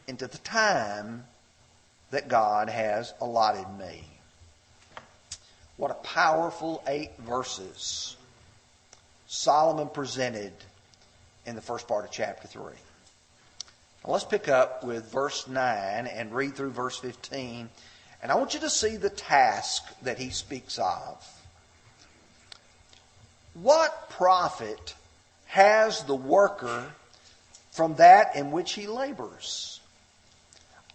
into 0.06 0.26
the 0.26 0.38
time 0.38 1.24
that 2.16 2.28
God 2.28 2.70
has 2.70 3.12
allotted 3.20 3.66
me. 3.78 4.02
What 5.76 5.90
a 5.90 5.94
powerful 5.94 6.82
eight 6.86 7.10
verses. 7.18 8.16
Solomon 9.26 9.90
presented 9.90 10.54
in 11.44 11.56
the 11.56 11.60
first 11.60 11.86
part 11.86 12.06
of 12.06 12.10
chapter 12.10 12.48
3. 12.48 12.62
Now 12.62 14.12
let's 14.14 14.24
pick 14.24 14.48
up 14.48 14.82
with 14.82 15.12
verse 15.12 15.46
9 15.46 16.06
and 16.06 16.34
read 16.34 16.56
through 16.56 16.70
verse 16.70 16.96
15. 16.96 17.68
And 18.22 18.32
I 18.32 18.36
want 18.36 18.54
you 18.54 18.60
to 18.60 18.70
see 18.70 18.96
the 18.96 19.10
task 19.10 19.84
that 20.00 20.16
he 20.16 20.30
speaks 20.30 20.78
of. 20.78 21.22
What 23.52 24.08
profit 24.08 24.94
has 25.48 26.02
the 26.04 26.14
worker 26.14 26.86
from 27.72 27.96
that 27.96 28.36
in 28.36 28.52
which 28.52 28.72
he 28.72 28.86
labors? 28.86 29.80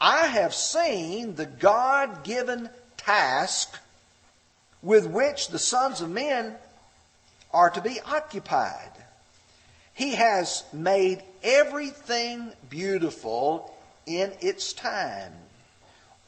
I 0.04 0.26
have 0.26 0.56
seen 0.56 1.36
the 1.36 1.46
God 1.46 2.24
given 2.24 2.72
task 2.98 3.78
with 4.82 5.06
which 5.06 5.50
the 5.50 5.60
sons 5.60 6.02
of 6.02 6.10
men 6.10 6.56
are 7.54 7.70
to 7.70 7.82
be 7.82 8.00
occupied. 8.02 8.90
He 9.94 10.16
has 10.16 10.64
made 10.74 11.22
everything 11.44 12.52
beautiful 12.68 13.72
in 14.08 14.34
its 14.42 14.74
time. 14.74 15.34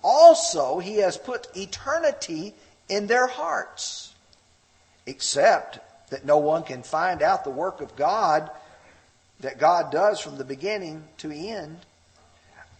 Also, 0.03 0.77
He 0.77 0.97
has 0.97 1.17
put 1.17 1.47
eternity 1.57 2.53
in 2.87 3.07
their 3.07 3.25
hearts, 3.25 4.13
except 5.07 5.79
that 6.11 6.25
no 6.25 6.37
one 6.37 6.61
can 6.61 6.83
find 6.83 7.23
out 7.23 7.43
the 7.43 7.49
work 7.49 7.81
of 7.81 7.95
God 7.95 8.51
that 9.39 9.57
God 9.57 9.91
does 9.91 10.19
from 10.19 10.37
the 10.37 10.45
beginning 10.45 11.05
to 11.17 11.31
end. 11.31 11.79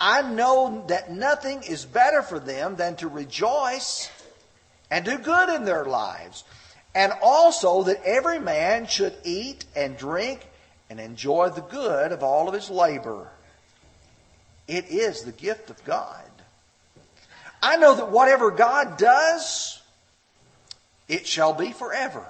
I 0.05 0.22
know 0.22 0.83
that 0.89 1.12
nothing 1.12 1.63
is 1.63 1.86
better 1.86 2.22
for 2.22 2.38
them 2.38 2.75
than 2.75 2.98
to 2.98 3.07
rejoice 3.07 4.12
and 4.91 5.05
do 5.05 5.17
good 5.17 5.48
in 5.48 5.63
their 5.63 5.86
lives 5.86 6.43
and 6.93 7.13
also 7.22 7.83
that 7.83 8.03
every 8.03 8.38
man 8.38 8.86
should 8.86 9.15
eat 9.24 9.63
and 9.77 9.95
drink 9.95 10.45
and 10.89 11.00
enjoy 11.00 11.51
the 11.51 11.62
good 11.62 12.12
of 12.12 12.22
all 12.22 12.50
of 12.50 12.53
his 12.53 12.69
labor. 12.69 13.29
It 14.67 14.89
is 14.89 15.24
the 15.24 15.31
gift 15.31 15.69
of 15.69 15.81
God. 15.86 16.29
I 17.62 17.77
know 17.77 17.95
that 17.95 18.12
whatever 18.12 18.51
God 18.51 18.98
does, 18.98 19.81
it 21.07 21.25
shall 21.25 21.53
be 21.53 21.72
forever. 21.72 22.27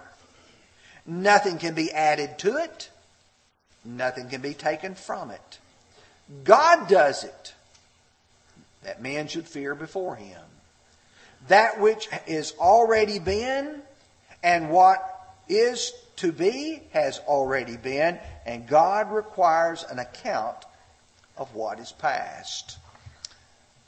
Nothing 1.07 1.57
can 1.57 1.73
be 1.73 1.91
added 1.91 2.37
to 2.37 2.57
it. 2.57 2.91
Nothing 3.83 4.29
can 4.29 4.41
be 4.41 4.53
taken 4.53 4.93
from 4.93 5.31
it. 5.31 5.57
God 6.43 6.87
does 6.87 7.23
it 7.23 7.53
that 8.83 9.01
man 9.01 9.27
should 9.27 9.47
fear 9.47 9.75
before 9.75 10.15
him. 10.15 10.41
That 11.47 11.79
which 11.79 12.09
is 12.27 12.53
already 12.59 13.19
been 13.19 13.81
and 14.43 14.69
what 14.69 15.09
is 15.47 15.93
to 16.17 16.31
be 16.31 16.81
has 16.91 17.19
already 17.19 17.77
been, 17.77 18.19
and 18.45 18.67
God 18.67 19.11
requires 19.11 19.83
an 19.83 19.99
account 19.99 20.57
of 21.37 21.53
what 21.55 21.79
is 21.79 21.91
past. 21.91 22.77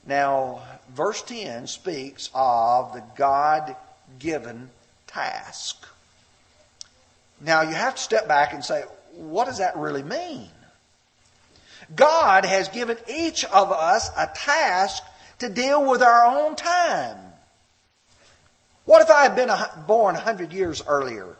Now, 0.06 0.62
verse 0.94 1.22
10 1.22 1.66
speaks 1.66 2.30
of 2.34 2.92
the 2.92 3.02
God 3.16 3.76
given 4.18 4.70
task. 5.06 5.86
Now 7.40 7.62
you 7.62 7.74
have 7.74 7.96
to 7.96 8.02
step 8.02 8.28
back 8.28 8.52
and 8.52 8.64
say, 8.64 8.84
what 9.14 9.46
does 9.46 9.58
that 9.58 9.76
really 9.76 10.02
mean? 10.02 10.48
God 11.94 12.44
has 12.44 12.68
given 12.68 12.96
each 13.08 13.44
of 13.44 13.70
us 13.70 14.10
a 14.16 14.28
task 14.34 15.02
to 15.38 15.48
deal 15.48 15.88
with 15.88 16.02
our 16.02 16.24
own 16.26 16.56
time. 16.56 17.18
What 18.84 19.02
if 19.02 19.10
I 19.10 19.22
had 19.22 19.36
been 19.36 19.50
born 19.86 20.14
100 20.14 20.52
years 20.52 20.82
earlier? 20.86 21.36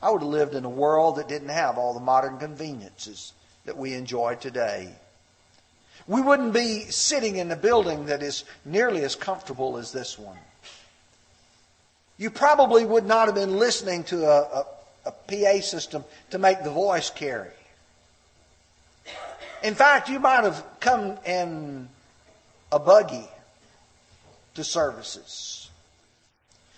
I 0.00 0.10
would 0.10 0.22
have 0.22 0.30
lived 0.30 0.54
in 0.54 0.64
a 0.64 0.70
world 0.70 1.16
that 1.16 1.28
didn't 1.28 1.48
have 1.48 1.78
all 1.78 1.94
the 1.94 2.00
modern 2.00 2.38
conveniences 2.38 3.32
that 3.64 3.76
we 3.76 3.94
enjoy 3.94 4.36
today. 4.36 4.94
We 6.06 6.20
wouldn't 6.20 6.52
be 6.52 6.80
sitting 6.90 7.36
in 7.36 7.50
a 7.50 7.56
building 7.56 8.06
that 8.06 8.22
is 8.22 8.44
nearly 8.64 9.02
as 9.02 9.16
comfortable 9.16 9.78
as 9.78 9.92
this 9.92 10.18
one. 10.18 10.36
You 12.18 12.30
probably 12.30 12.84
would 12.84 13.06
not 13.06 13.26
have 13.26 13.34
been 13.34 13.58
listening 13.58 14.04
to 14.04 14.26
a, 14.26 14.40
a, 14.42 14.66
a 15.06 15.12
PA 15.12 15.60
system 15.62 16.04
to 16.30 16.38
make 16.38 16.62
the 16.62 16.70
voice 16.70 17.10
carry. 17.10 17.50
In 19.64 19.74
fact, 19.74 20.10
you 20.10 20.20
might 20.20 20.44
have 20.44 20.62
come 20.78 21.16
in 21.24 21.88
a 22.70 22.78
buggy 22.78 23.26
to 24.56 24.62
services. 24.62 25.70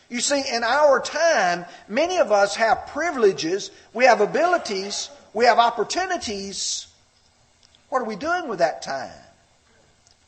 You 0.08 0.20
see, 0.20 0.44
in 0.52 0.62
our 0.62 1.00
time, 1.00 1.64
many 1.88 2.18
of 2.18 2.30
us 2.30 2.54
have 2.54 2.86
privileges, 2.86 3.72
we 3.92 4.04
have 4.04 4.20
abilities, 4.20 5.10
we 5.34 5.46
have 5.46 5.58
opportunities. 5.58 6.86
What 7.88 8.02
are 8.02 8.06
we 8.06 8.14
doing 8.14 8.46
with 8.46 8.60
that 8.60 8.82
time? 8.82 9.10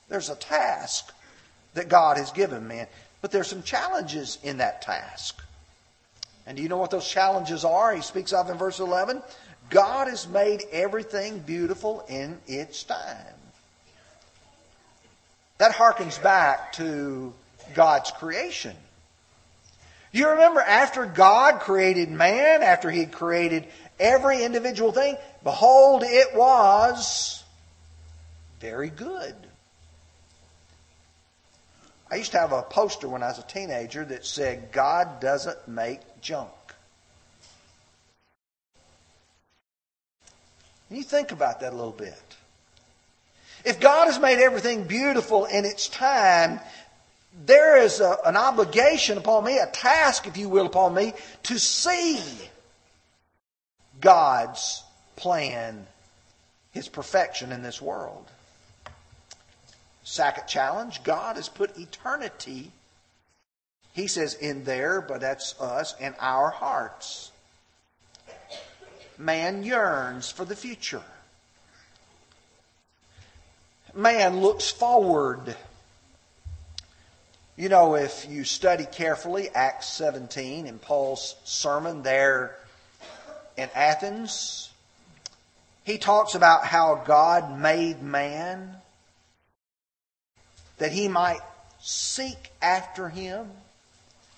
There's 0.09 0.29
a 0.29 0.35
task 0.35 1.13
that 1.75 1.89
God 1.89 2.17
has 2.17 2.33
given 2.33 2.67
man, 2.67 2.89
but 3.23 3.31
there's 3.31 3.47
some 3.47 3.63
challenges 3.63 4.37
in 4.43 4.57
that 4.57 4.83
task. 4.83 5.41
And 6.45 6.57
do 6.57 6.63
you 6.63 6.69
know 6.69 6.79
what 6.79 6.91
those 6.91 7.09
challenges 7.09 7.65
are? 7.65 7.95
He 7.95 8.03
speaks 8.03 8.33
of 8.33 8.51
in 8.51 8.57
verse 8.57 8.81
11. 8.81 9.23
God 9.71 10.09
has 10.09 10.27
made 10.29 10.63
everything 10.73 11.41
beautiful 11.41 12.05
in 12.09 12.39
its 12.47 12.85
time. 12.85 13.35
That 15.59 15.73
harkens 15.73 16.23
back 16.23 16.73
to 16.75 17.33
God's 17.75 18.11
creation. 18.13 18.77
You 20.13 20.31
remember 20.31 20.61
after 20.61 21.05
God 21.05 21.61
created 21.61 22.11
man, 22.11 22.63
after 22.63 22.91
he 22.91 23.01
had 23.01 23.13
created 23.13 23.67
every 24.01 24.43
individual 24.43 24.93
thing, 24.93 25.17
behold, 25.43 26.03
it 26.05 26.35
was 26.35 27.43
very 28.61 28.89
good. 28.89 29.35
I 32.11 32.17
used 32.17 32.33
to 32.33 32.39
have 32.39 32.53
a 32.53 32.63
poster 32.63 33.09
when 33.09 33.23
I 33.23 33.29
was 33.29 33.39
a 33.39 33.43
teenager 33.43 34.05
that 34.07 34.25
said, 34.25 34.73
God 34.73 35.21
doesn't 35.21 35.69
make 35.69 36.01
junk. 36.23 36.49
You 40.91 41.03
think 41.03 41.33
about 41.33 41.61
that 41.61 41.73
a 41.73 41.77
little 41.77 41.93
bit. 41.93 42.21
If 43.65 43.81
God 43.81 44.07
has 44.07 44.19
made 44.19 44.39
everything 44.39 44.85
beautiful 44.85 45.45
in 45.45 45.65
its 45.65 45.89
time, 45.89 46.61
there 47.45 47.77
is 47.77 48.01
a, 48.01 48.17
an 48.25 48.37
obligation 48.37 49.19
upon 49.19 49.45
me, 49.45 49.59
a 49.59 49.67
task, 49.67 50.27
if 50.27 50.37
you 50.37 50.49
will, 50.49 50.67
upon 50.67 50.95
me, 50.95 51.13
to 51.45 51.59
see 51.59 52.23
God's 54.01 54.83
plan, 55.17 55.87
His 56.71 56.89
perfection 56.89 57.53
in 57.53 57.63
this 57.63 57.83
world. 57.83 58.27
Second 60.05 60.47
challenge 60.47 61.03
God 61.05 61.37
has 61.37 61.49
put 61.49 61.77
eternity, 61.77 62.71
He 63.93 64.07
says, 64.07 64.35
in 64.35 64.65
there, 64.65 65.03
but 65.03 65.21
that's 65.21 65.61
us, 65.61 65.95
in 66.01 66.15
our 66.21 66.49
hearts 66.49 67.33
man 69.19 69.65
yearns 69.65 70.31
for 70.31 70.45
the 70.45 70.57
future. 70.57 71.03
Man 73.95 74.41
looks 74.41 74.71
forward. 74.71 75.57
You 77.57 77.69
know, 77.69 77.97
if 77.97 78.27
you 78.31 78.45
study 78.45 78.85
carefully 78.85 79.49
Acts 79.53 79.89
17 79.89 80.67
in 80.67 80.79
Paul's 80.79 81.35
sermon 81.45 82.03
there 82.03 82.57
in 83.57 83.69
Athens, 83.75 84.71
he 85.83 85.99
talks 85.99 86.37
about 86.37 86.65
how 86.65 87.03
God 87.05 87.59
made 87.59 88.01
man 88.01 88.77
that 90.77 90.93
he 90.93 91.09
might 91.09 91.41
seek 91.81 92.53
after 92.63 93.09
him 93.09 93.51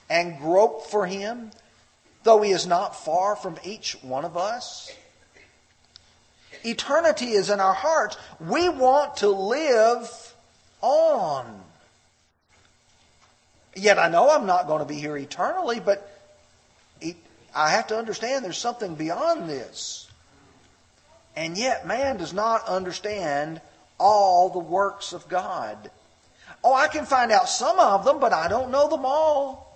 and 0.09 0.38
grope 0.38 0.87
for 0.87 1.07
him 1.07 1.51
though 2.23 2.43
he 2.43 2.51
is 2.51 2.67
not 2.67 2.97
far 2.97 3.37
from 3.37 3.59
each 3.65 3.93
one 4.03 4.25
of 4.25 4.37
us. 4.37 4.93
Eternity 6.65 7.31
is 7.33 7.49
in 7.49 7.61
our 7.61 7.75
hearts. 7.75 8.17
We 8.39 8.69
want 8.69 9.19
to 9.19 9.29
live 9.29 10.35
on. 10.83 11.63
Yet 13.75 13.99
I 13.99 14.09
know 14.09 14.31
I'm 14.31 14.47
not 14.47 14.67
going 14.67 14.81
to 14.81 14.85
be 14.85 14.97
here 14.97 15.17
eternally, 15.17 15.81
but 15.81 16.07
I 17.55 17.71
have 17.71 17.87
to 17.89 17.97
understand 17.97 18.45
there's 18.45 18.59
something 18.59 18.95
beyond 18.95 19.49
this. 19.49 20.09
And 21.37 21.57
yet 21.57 21.87
man 21.87 22.17
does 22.19 22.33
not 22.33 22.67
understand 22.67 23.61
all 23.99 24.51
the 24.51 24.59
works 24.59 25.13
of 25.13 25.29
God. 25.29 25.91
Oh, 26.63 26.75
I 26.75 26.89
can 26.89 27.07
find 27.07 27.33
out 27.33 27.49
some 27.49 27.79
of 27.79 28.05
them, 28.05 28.21
but 28.21 28.33
I 28.33 28.49
don't 28.49 28.71
know 28.71 28.89
them 28.89 29.05
all. 29.05 29.70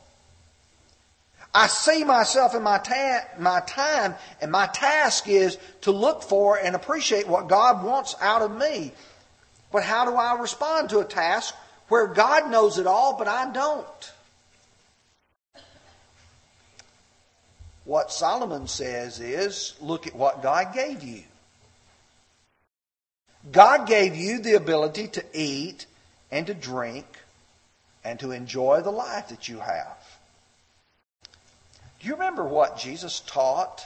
I 1.55 1.69
see 1.69 2.03
myself 2.03 2.55
in 2.57 2.65
my, 2.65 2.79
ta- 2.79 3.27
my 3.39 3.61
time, 3.61 4.17
and 4.41 4.51
my 4.51 4.67
task 4.67 5.29
is 5.29 5.57
to 5.83 5.93
look 5.93 6.25
for 6.25 6.59
and 6.59 6.75
appreciate 6.75 7.29
what 7.29 7.49
God 7.49 7.85
wants 7.85 8.17
out 8.21 8.43
of 8.43 8.57
me. 8.57 8.93
But 9.71 9.85
how 9.85 10.05
do 10.05 10.17
I 10.17 10.39
respond 10.41 10.91
to 10.91 10.99
a 10.99 11.05
task 11.05 11.55
where 11.89 12.09
God 12.09 12.51
knows 12.51 12.79
it 12.79 12.89
all, 12.89 13.17
but 13.17 13.29
I 13.29 13.53
don't? 13.53 14.13
What 17.85 18.11
Solomon 18.11 18.67
says 18.67 19.21
is 19.21 19.75
look 19.81 20.09
at 20.09 20.17
what 20.17 20.43
God 20.43 20.75
gave 20.75 21.05
you. 21.05 21.23
God 23.53 23.87
gave 23.87 24.17
you 24.17 24.41
the 24.41 24.55
ability 24.55 25.09
to 25.09 25.25
eat 25.33 25.87
and 26.33 26.47
to 26.47 26.55
drink 26.55 27.07
and 28.03 28.19
to 28.21 28.33
enjoy 28.33 28.81
the 28.81 28.91
life 28.91 29.29
that 29.29 29.49
you 29.49 29.59
have. 29.61 29.99
Do 32.05 32.11
you 32.11 32.17
remember 32.17 32.45
what 32.45 32.77
Jesus 32.77 33.21
taught 33.21 33.83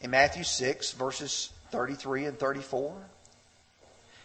in 0.00 0.12
Matthew 0.12 0.44
6, 0.44 0.92
verses 0.92 1.50
33 1.70 2.24
and 2.24 2.38
34? 2.38 2.96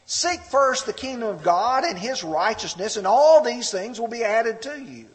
Seek 0.06 0.39
first 0.39 0.86
the 0.86 0.93
kingdom 0.93 1.28
of 1.28 1.43
God 1.43 1.84
and 1.84 2.00
his 2.00 2.23
righteousness, 2.23 2.95
and 2.95 3.06
all 3.06 3.43
these 3.43 3.69
things 3.71 4.00
will 4.00 4.08
be 4.08 4.23
added 4.23 4.62
to 4.62 4.82
you. 4.82 5.08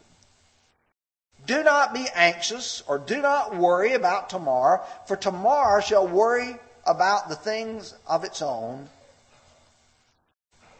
Do 1.47 1.63
not 1.63 1.95
be 1.95 2.05
anxious 2.13 2.83
or 2.85 2.99
do 2.99 3.19
not 3.23 3.55
worry 3.55 3.93
about 3.93 4.29
tomorrow, 4.29 4.83
for 5.07 5.15
tomorrow 5.15 5.81
shall 5.81 6.07
worry 6.07 6.55
about 6.85 7.27
the 7.27 7.35
things 7.35 7.95
of 8.05 8.23
its 8.23 8.43
own. 8.43 8.87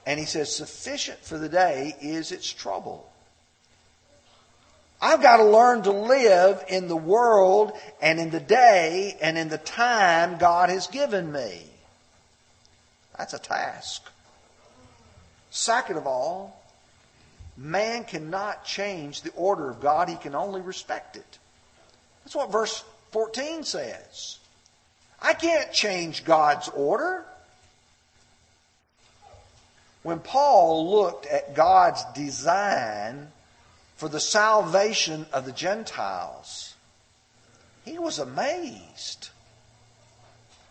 And 0.06 0.20
he 0.20 0.28
says, 0.28 0.56
Sufficient 0.56 1.26
for 1.26 1.40
the 1.40 1.50
day 1.50 1.96
is 2.02 2.32
its 2.32 2.54
trouble. 2.54 3.12
I've 5.06 5.22
got 5.22 5.38
to 5.38 5.44
learn 5.44 5.82
to 5.82 5.92
live 5.92 6.64
in 6.70 6.88
the 6.88 6.96
world 6.96 7.74
and 8.02 8.22
in 8.22 8.30
the 8.30 8.40
day 8.40 9.18
and 9.22 9.38
in 9.38 9.50
the 9.50 9.58
time 9.58 10.38
God 10.38 10.70
has 10.70 10.88
given 10.88 11.30
me. 11.30 11.62
That's 13.18 13.34
a 13.34 13.40
task. 13.40 14.02
Second 15.50 15.98
of 15.98 16.08
all, 16.08 16.58
man 17.58 18.06
cannot 18.06 18.64
change 18.64 19.24
the 19.24 19.34
order 19.34 19.70
of 19.70 19.82
God, 19.82 20.08
he 20.08 20.16
can 20.16 20.36
only 20.36 20.62
respect 20.62 21.18
it. 21.18 21.38
That's 22.24 22.36
what 22.36 22.50
verse 22.50 22.82
14 23.12 23.66
says. 23.66 24.40
I 25.22 25.34
can't 25.34 25.74
change 25.74 26.24
God's 26.24 26.70
order. 26.70 27.26
When 30.04 30.20
Paul 30.20 30.90
looked 30.92 31.26
at 31.26 31.56
God's 31.56 32.06
design 32.16 33.28
for 33.96 34.10
the 34.10 34.20
salvation 34.20 35.26
of 35.32 35.46
the 35.46 35.52
Gentiles. 35.52 36.76
He 37.86 37.98
was 38.00 38.20
amazed. 38.20 39.30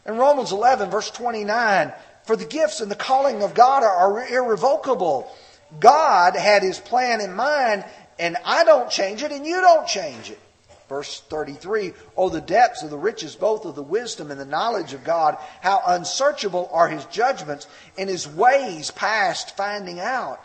In 0.07 0.17
Romans 0.17 0.53
11, 0.53 0.91
verse 0.91 1.11
29, 1.11 1.93
for 2.25 2.37
the 2.37 2.45
gifts 2.45 2.81
and 2.81 2.91
the 2.91 2.97
calling 2.97 3.43
of 3.43 3.55
God 3.55 3.83
are 3.83 4.27
irrevocable. 4.27 5.31
God 5.79 6.37
had 6.37 6.63
his 6.63 6.79
plan 6.79 7.21
in 7.21 7.35
mind, 7.35 7.85
and 8.19 8.37
I 8.45 8.65
don't 8.65 8.91
change 8.91 9.23
it, 9.23 9.33
and 9.33 9.47
you 9.47 9.61
don't 9.61 9.87
change 9.87 10.31
it. 10.31 10.41
Verse 10.89 11.21
33 11.21 11.95
Oh, 12.17 12.29
the 12.29 12.41
depths 12.41 12.83
of 12.83 12.91
the 12.91 12.99
riches, 12.99 13.35
both 13.35 13.65
of 13.65 13.75
the 13.75 13.83
wisdom 13.83 14.31
and 14.31 14.39
the 14.39 14.45
knowledge 14.45 14.93
of 14.93 15.05
God, 15.05 15.39
how 15.61 15.81
unsearchable 15.87 16.69
are 16.73 16.89
his 16.89 17.05
judgments, 17.07 17.67
and 17.97 18.11
his 18.11 18.29
ways 18.29 18.91
past 18.91 19.57
finding 19.57 20.01
out. 20.01 20.41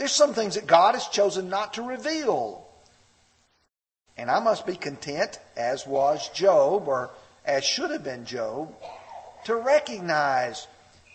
There's 0.00 0.12
some 0.12 0.32
things 0.32 0.54
that 0.54 0.66
God 0.66 0.94
has 0.94 1.08
chosen 1.08 1.50
not 1.50 1.74
to 1.74 1.82
reveal. 1.82 2.66
And 4.16 4.30
I 4.30 4.40
must 4.40 4.64
be 4.64 4.74
content, 4.74 5.38
as 5.58 5.86
was 5.86 6.26
Job, 6.30 6.88
or 6.88 7.10
as 7.44 7.66
should 7.66 7.90
have 7.90 8.02
been 8.02 8.24
Job, 8.24 8.74
to 9.44 9.54
recognize 9.56 10.66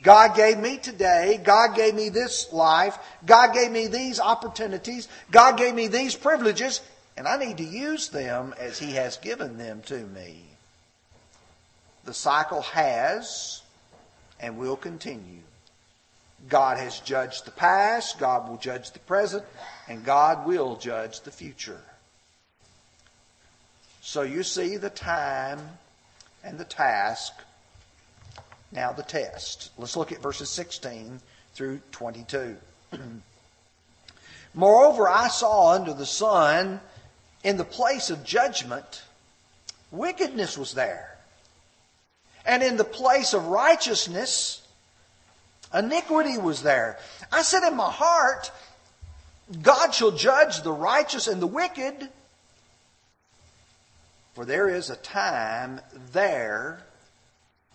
God 0.04 0.36
gave 0.36 0.60
me 0.60 0.78
today, 0.78 1.42
God 1.44 1.76
gave 1.76 1.96
me 1.96 2.10
this 2.10 2.54
life, 2.54 2.96
God 3.26 3.56
gave 3.56 3.72
me 3.72 3.88
these 3.88 4.20
opportunities, 4.20 5.08
God 5.32 5.58
gave 5.58 5.74
me 5.74 5.88
these 5.88 6.14
privileges, 6.14 6.80
and 7.18 7.28
I 7.28 7.38
need 7.38 7.58
to 7.58 7.64
use 7.64 8.10
them 8.10 8.54
as 8.60 8.78
He 8.78 8.92
has 8.92 9.18
given 9.18 9.58
them 9.58 9.82
to 9.88 9.98
me. 9.98 10.44
The 12.04 12.14
cycle 12.14 12.62
has 12.62 13.64
and 14.40 14.60
will 14.60 14.78
continue. 14.78 15.42
God 16.48 16.78
has 16.78 17.00
judged 17.00 17.46
the 17.46 17.52
past, 17.52 18.20
God 18.20 18.50
will 18.50 18.58
judge 18.58 18.92
the 18.92 19.00
present, 19.00 19.44
and 19.88 20.06
God 20.06 20.46
will 20.46 20.76
judge 20.76 21.22
the 21.22 21.32
future. 21.32 21.82
So 24.02 24.22
you 24.22 24.44
see 24.44 24.78
the 24.78 24.92
time 24.92 25.60
and 26.44 26.60
the 26.60 26.66
task. 26.66 27.34
Now 28.72 28.92
the 28.92 29.04
test. 29.04 29.72
Let's 29.78 29.98
look 29.98 30.12
at 30.12 30.22
verses 30.22 30.50
16 30.50 31.20
through 31.56 31.80
22. 31.92 32.58
Moreover, 34.54 35.08
I 35.10 35.28
saw 35.28 35.74
under 35.74 35.94
the 35.94 36.06
sun 36.06 36.80
in 37.44 37.58
the 37.58 37.66
place 37.66 38.10
of 38.10 38.24
judgment, 38.24 39.04
wickedness 39.92 40.58
was 40.58 40.74
there. 40.74 41.18
And 42.46 42.62
in 42.62 42.78
the 42.78 42.84
place 42.84 43.34
of 43.34 43.48
righteousness, 43.48 44.65
iniquity 45.74 46.38
was 46.38 46.62
there. 46.62 46.98
I 47.32 47.42
said 47.42 47.68
in 47.68 47.76
my 47.76 47.92
heart, 47.92 48.52
God 49.62 49.94
shall 49.94 50.12
judge 50.12 50.62
the 50.62 50.72
righteous 50.72 51.28
and 51.28 51.42
the 51.42 51.48
wicked, 51.48 52.10
for 54.34 54.46
there 54.46 54.68
is 54.68 54.90
a 54.90 54.96
time 54.96 55.80
there 56.12 56.84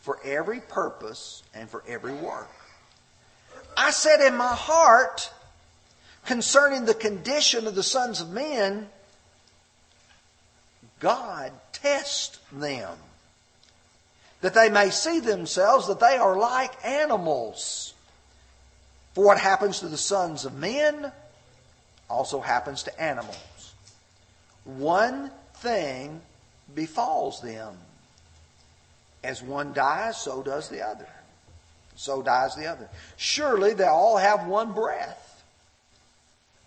for 0.00 0.18
every 0.24 0.60
purpose 0.60 1.42
and 1.54 1.68
for 1.68 1.82
every 1.86 2.14
work. 2.14 2.50
I 3.76 3.90
said 3.90 4.20
in 4.20 4.36
my 4.36 4.54
heart 4.54 5.30
concerning 6.26 6.84
the 6.84 6.94
condition 6.94 7.66
of 7.66 7.74
the 7.74 7.82
sons 7.82 8.20
of 8.20 8.30
men, 8.30 8.88
God 10.98 11.52
test 11.72 12.38
them 12.52 12.96
that 14.40 14.54
they 14.54 14.70
may 14.70 14.90
see 14.90 15.20
themselves 15.20 15.86
that 15.88 16.00
they 16.00 16.16
are 16.16 16.36
like 16.36 16.72
animals. 16.84 17.94
For 19.14 19.24
what 19.24 19.38
happens 19.38 19.80
to 19.80 19.88
the 19.88 19.98
sons 19.98 20.44
of 20.44 20.54
men 20.54 21.12
also 22.08 22.40
happens 22.40 22.84
to 22.84 23.02
animals. 23.02 23.74
One 24.64 25.30
thing 25.54 26.20
befalls 26.74 27.40
them. 27.40 27.74
As 29.22 29.42
one 29.42 29.72
dies, 29.72 30.18
so 30.18 30.42
does 30.42 30.68
the 30.68 30.86
other. 30.86 31.08
So 31.96 32.22
dies 32.22 32.56
the 32.56 32.66
other. 32.66 32.88
Surely 33.16 33.74
they 33.74 33.84
all 33.84 34.16
have 34.16 34.46
one 34.46 34.72
breath. 34.72 35.44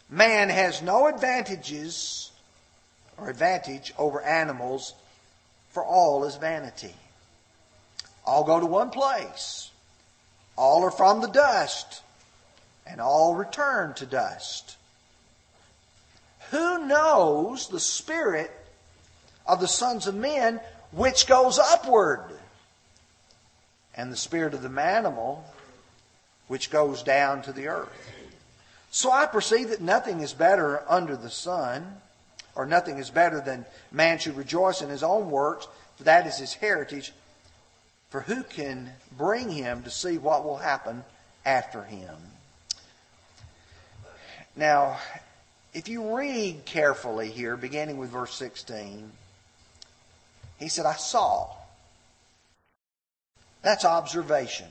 Man 0.10 0.50
has 0.50 0.84
no 0.84 1.08
advantages 1.08 2.32
or 3.18 3.30
advantage 3.30 3.94
over 3.98 4.22
animals, 4.22 4.94
for 5.72 5.84
all 5.84 6.24
is 6.26 6.36
vanity. 6.36 6.94
All 8.26 8.44
go 8.44 8.60
to 8.60 8.66
one 8.66 8.90
place. 8.90 9.70
All 10.56 10.84
are 10.84 10.92
from 10.92 11.22
the 11.22 11.28
dust, 11.28 12.02
and 12.86 13.02
all 13.02 13.36
return 13.36 13.94
to 13.96 14.06
dust. 14.06 14.78
Who 16.52 16.86
knows 16.86 17.68
the 17.68 17.80
spirit 17.80 18.52
of 19.48 19.60
the 19.60 19.68
sons 19.68 20.08
of 20.08 20.16
men 20.16 20.60
which 20.92 21.28
goes 21.28 21.58
upward, 21.58 22.40
and 23.96 24.12
the 24.12 24.18
spirit 24.18 24.54
of 24.54 24.62
the 24.62 24.82
animal 24.82 25.44
which 26.48 26.70
goes 26.70 27.02
down 27.02 27.42
to 27.44 27.52
the 27.52 27.68
earth? 27.68 28.12
So 28.92 29.12
I 29.12 29.26
perceive 29.26 29.70
that 29.70 29.82
nothing 29.82 30.20
is 30.20 30.34
better 30.34 30.84
under 30.88 31.18
the 31.18 31.32
sun, 31.32 31.98
or 32.54 32.68
nothing 32.68 33.00
is 33.00 33.10
better 33.10 33.42
than 33.42 33.66
man 33.92 34.20
should 34.20 34.38
rejoice 34.38 34.84
in 34.84 34.90
his 34.90 35.02
own 35.02 35.32
works, 35.32 35.68
for 35.98 36.04
that 36.04 36.28
is 36.28 36.38
his 36.38 36.54
heritage 36.54 37.12
for 38.14 38.22
who 38.22 38.44
can 38.44 38.92
bring 39.18 39.50
him 39.50 39.82
to 39.82 39.90
see 39.90 40.20
what 40.20 40.44
will 40.44 40.58
happen 40.58 41.04
after 41.48 41.82
him? 41.82 42.16
Now, 44.56 45.00
if 45.74 45.88
you 45.88 46.16
read 46.16 46.64
carefully 46.64 47.32
here, 47.32 47.58
beginning 47.58 47.98
with 47.98 48.12
verse 48.12 48.36
16, 48.36 49.12
he 50.60 50.68
said, 50.68 50.86
I 50.86 50.94
saw. 50.94 51.56
That's 53.64 53.84
observation. 53.84 54.68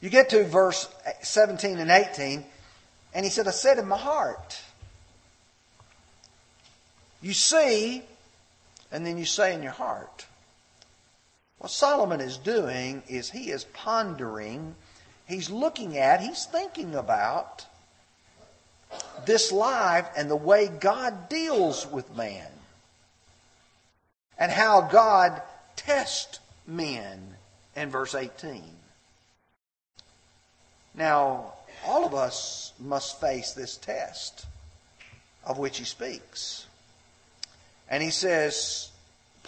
You 0.00 0.08
get 0.08 0.28
to 0.28 0.44
verse 0.44 0.88
17 1.22 1.78
and 1.78 1.90
18, 1.90 2.44
and 3.12 3.24
he 3.24 3.28
said, 3.28 3.48
I 3.48 3.50
said 3.50 3.78
in 3.78 3.88
my 3.88 3.98
heart. 3.98 4.62
You 7.20 7.32
see, 7.32 8.04
and 8.92 9.04
then 9.04 9.18
you 9.18 9.24
say 9.24 9.52
in 9.52 9.64
your 9.64 9.72
heart. 9.72 10.26
What 11.60 11.70
Solomon 11.70 12.22
is 12.22 12.38
doing 12.38 13.02
is 13.06 13.30
he 13.30 13.50
is 13.50 13.64
pondering, 13.64 14.76
he's 15.26 15.50
looking 15.50 15.98
at, 15.98 16.22
he's 16.22 16.46
thinking 16.46 16.94
about 16.94 17.66
this 19.26 19.52
life 19.52 20.08
and 20.16 20.30
the 20.30 20.36
way 20.36 20.68
God 20.68 21.28
deals 21.28 21.86
with 21.86 22.16
man. 22.16 22.48
And 24.38 24.50
how 24.50 24.80
God 24.80 25.42
tests 25.76 26.40
men 26.66 27.36
in 27.76 27.90
verse 27.90 28.14
18. 28.14 28.64
Now, 30.94 31.52
all 31.84 32.06
of 32.06 32.14
us 32.14 32.72
must 32.80 33.20
face 33.20 33.52
this 33.52 33.76
test 33.76 34.46
of 35.44 35.58
which 35.58 35.76
he 35.76 35.84
speaks. 35.84 36.66
And 37.86 38.02
he 38.02 38.10
says, 38.10 38.90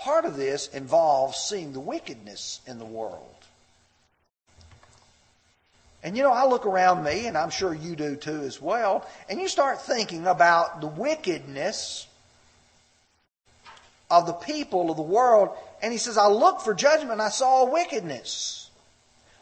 part 0.02 0.24
of 0.24 0.36
this 0.36 0.68
involves 0.68 1.38
seeing 1.38 1.72
the 1.72 1.80
wickedness 1.80 2.60
in 2.66 2.78
the 2.78 2.84
world. 2.84 3.34
And 6.02 6.16
you 6.16 6.24
know, 6.24 6.32
I 6.32 6.46
look 6.46 6.66
around 6.66 7.04
me, 7.04 7.26
and 7.26 7.38
I'm 7.38 7.50
sure 7.50 7.72
you 7.72 7.94
do 7.94 8.16
too 8.16 8.40
as 8.40 8.60
well, 8.60 9.08
and 9.28 9.40
you 9.40 9.46
start 9.46 9.80
thinking 9.80 10.26
about 10.26 10.80
the 10.80 10.88
wickedness 10.88 12.08
of 14.10 14.26
the 14.26 14.32
people 14.32 14.90
of 14.90 14.96
the 14.96 15.02
world. 15.02 15.50
And 15.80 15.92
he 15.92 15.98
says, 15.98 16.18
I 16.18 16.26
looked 16.26 16.62
for 16.62 16.74
judgment, 16.74 17.20
I 17.20 17.30
saw 17.30 17.70
wickedness. 17.72 18.70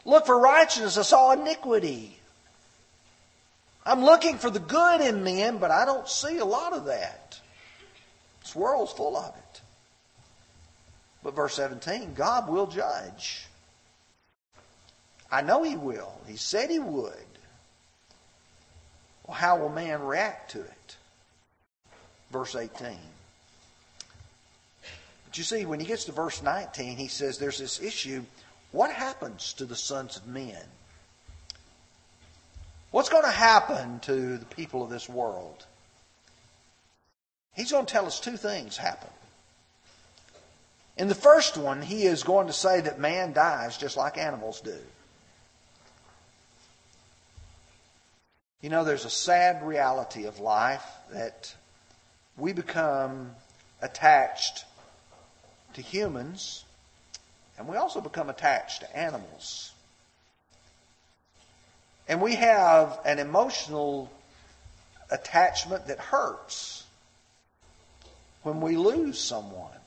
Look 0.05 0.27
for 0.27 0.39
righteousness, 0.39 0.97
I 0.97 1.01
saw 1.01 1.31
iniquity. 1.31 2.17
I'm 3.83 4.03
looking 4.03 4.37
for 4.37 4.51
the 4.51 4.59
good 4.59 5.01
in 5.01 5.23
men, 5.23 5.57
but 5.57 5.71
I 5.71 5.85
don't 5.85 6.07
see 6.07 6.37
a 6.37 6.45
lot 6.45 6.73
of 6.73 6.85
that. 6.85 7.39
This 8.41 8.55
world's 8.55 8.91
full 8.91 9.17
of 9.17 9.35
it. 9.35 9.50
But 11.23 11.35
verse 11.35 11.55
17, 11.55 12.13
God 12.13 12.49
will 12.49 12.67
judge. 12.67 13.47
I 15.31 15.41
know 15.41 15.63
He 15.63 15.75
will. 15.75 16.13
He 16.27 16.35
said 16.35 16.69
He 16.69 16.79
would. 16.79 17.13
Well, 19.25 19.37
how 19.37 19.57
will 19.57 19.69
man 19.69 20.01
react 20.01 20.51
to 20.51 20.61
it? 20.61 20.97
Verse 22.31 22.55
18. 22.55 22.97
But 25.25 25.37
you 25.37 25.43
see, 25.45 25.65
when 25.65 25.79
he 25.79 25.85
gets 25.85 26.05
to 26.05 26.11
verse 26.11 26.43
19, 26.43 26.97
he 26.97 27.07
says 27.07 27.37
there's 27.37 27.57
this 27.57 27.81
issue. 27.81 28.23
What 28.73 28.91
happens 28.91 29.53
to 29.53 29.65
the 29.65 29.77
sons 29.77 30.17
of 30.17 30.27
men? 30.27 30.61
What's 32.91 33.07
going 33.07 33.23
to 33.23 33.31
happen 33.31 34.01
to 34.01 34.37
the 34.37 34.45
people 34.45 34.83
of 34.83 34.89
this 34.89 35.07
world? 35.07 35.65
He's 37.53 37.71
going 37.71 37.85
to 37.85 37.91
tell 37.91 38.05
us 38.05 38.19
two 38.19 38.35
things 38.35 38.75
happen. 38.75 39.09
In 41.01 41.07
the 41.07 41.15
first 41.15 41.57
one, 41.57 41.81
he 41.81 42.03
is 42.03 42.21
going 42.21 42.45
to 42.45 42.53
say 42.53 42.79
that 42.79 42.99
man 42.99 43.33
dies 43.33 43.75
just 43.75 43.97
like 43.97 44.19
animals 44.19 44.61
do. 44.61 44.77
You 48.61 48.69
know, 48.69 48.83
there's 48.83 49.05
a 49.05 49.09
sad 49.09 49.65
reality 49.65 50.25
of 50.25 50.39
life 50.39 50.85
that 51.11 51.55
we 52.37 52.53
become 52.53 53.31
attached 53.81 54.65
to 55.73 55.81
humans 55.81 56.65
and 57.57 57.67
we 57.67 57.77
also 57.77 57.99
become 57.99 58.29
attached 58.29 58.81
to 58.81 58.95
animals. 58.95 59.71
And 62.07 62.21
we 62.21 62.35
have 62.35 62.99
an 63.05 63.17
emotional 63.17 64.11
attachment 65.09 65.87
that 65.87 65.97
hurts 65.97 66.85
when 68.43 68.61
we 68.61 68.77
lose 68.77 69.17
someone. 69.17 69.80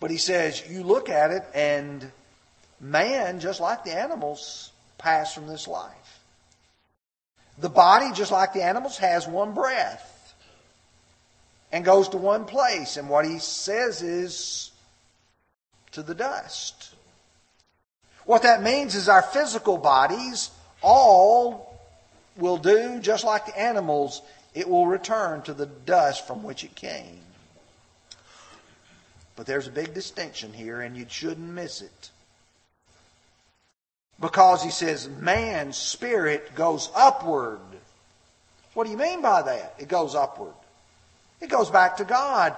But 0.00 0.10
he 0.10 0.16
says, 0.18 0.62
you 0.68 0.82
look 0.82 1.08
at 1.08 1.30
it, 1.30 1.44
and 1.54 2.10
man, 2.80 3.40
just 3.40 3.60
like 3.60 3.84
the 3.84 3.96
animals, 3.96 4.70
pass 4.96 5.34
from 5.34 5.46
this 5.46 5.66
life. 5.66 6.20
The 7.58 7.68
body, 7.68 8.12
just 8.14 8.30
like 8.30 8.52
the 8.52 8.62
animals, 8.62 8.98
has 8.98 9.26
one 9.26 9.54
breath. 9.54 10.34
and 11.72 11.84
goes 11.84 12.08
to 12.10 12.16
one 12.16 12.44
place. 12.44 12.96
And 12.96 13.08
what 13.08 13.24
he 13.24 13.38
says 13.38 14.02
is 14.02 14.70
to 15.92 16.02
the 16.02 16.14
dust. 16.14 16.94
What 18.24 18.42
that 18.42 18.62
means 18.62 18.94
is 18.94 19.08
our 19.08 19.22
physical 19.22 19.78
bodies 19.78 20.50
all 20.82 21.78
will 22.36 22.58
do 22.58 23.00
just 23.00 23.24
like 23.24 23.46
the 23.46 23.58
animals, 23.58 24.22
it 24.54 24.68
will 24.68 24.86
return 24.86 25.42
to 25.42 25.54
the 25.54 25.66
dust 25.66 26.26
from 26.26 26.42
which 26.42 26.64
it 26.64 26.74
came. 26.74 27.20
But 29.38 29.46
there's 29.46 29.68
a 29.68 29.70
big 29.70 29.94
distinction 29.94 30.52
here, 30.52 30.80
and 30.80 30.96
you 30.96 31.06
shouldn't 31.08 31.48
miss 31.48 31.80
it. 31.80 32.10
Because 34.20 34.64
he 34.64 34.70
says, 34.70 35.08
man's 35.08 35.76
spirit 35.76 36.56
goes 36.56 36.90
upward. 36.92 37.60
What 38.74 38.84
do 38.84 38.90
you 38.90 38.96
mean 38.96 39.22
by 39.22 39.42
that? 39.42 39.76
It 39.78 39.86
goes 39.86 40.16
upward. 40.16 40.54
It 41.40 41.50
goes 41.50 41.70
back 41.70 41.98
to 41.98 42.04
God. 42.04 42.56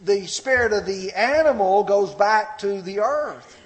The 0.00 0.24
spirit 0.28 0.72
of 0.72 0.86
the 0.86 1.10
animal 1.14 1.82
goes 1.82 2.14
back 2.14 2.58
to 2.60 2.80
the 2.80 3.00
earth. 3.00 3.58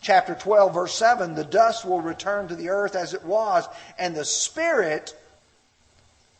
Chapter 0.00 0.36
12, 0.36 0.72
verse 0.72 0.94
7 0.94 1.34
the 1.34 1.42
dust 1.42 1.84
will 1.84 2.00
return 2.00 2.46
to 2.48 2.54
the 2.54 2.68
earth 2.68 2.94
as 2.94 3.14
it 3.14 3.24
was, 3.24 3.66
and 3.98 4.14
the 4.14 4.24
spirit 4.24 5.12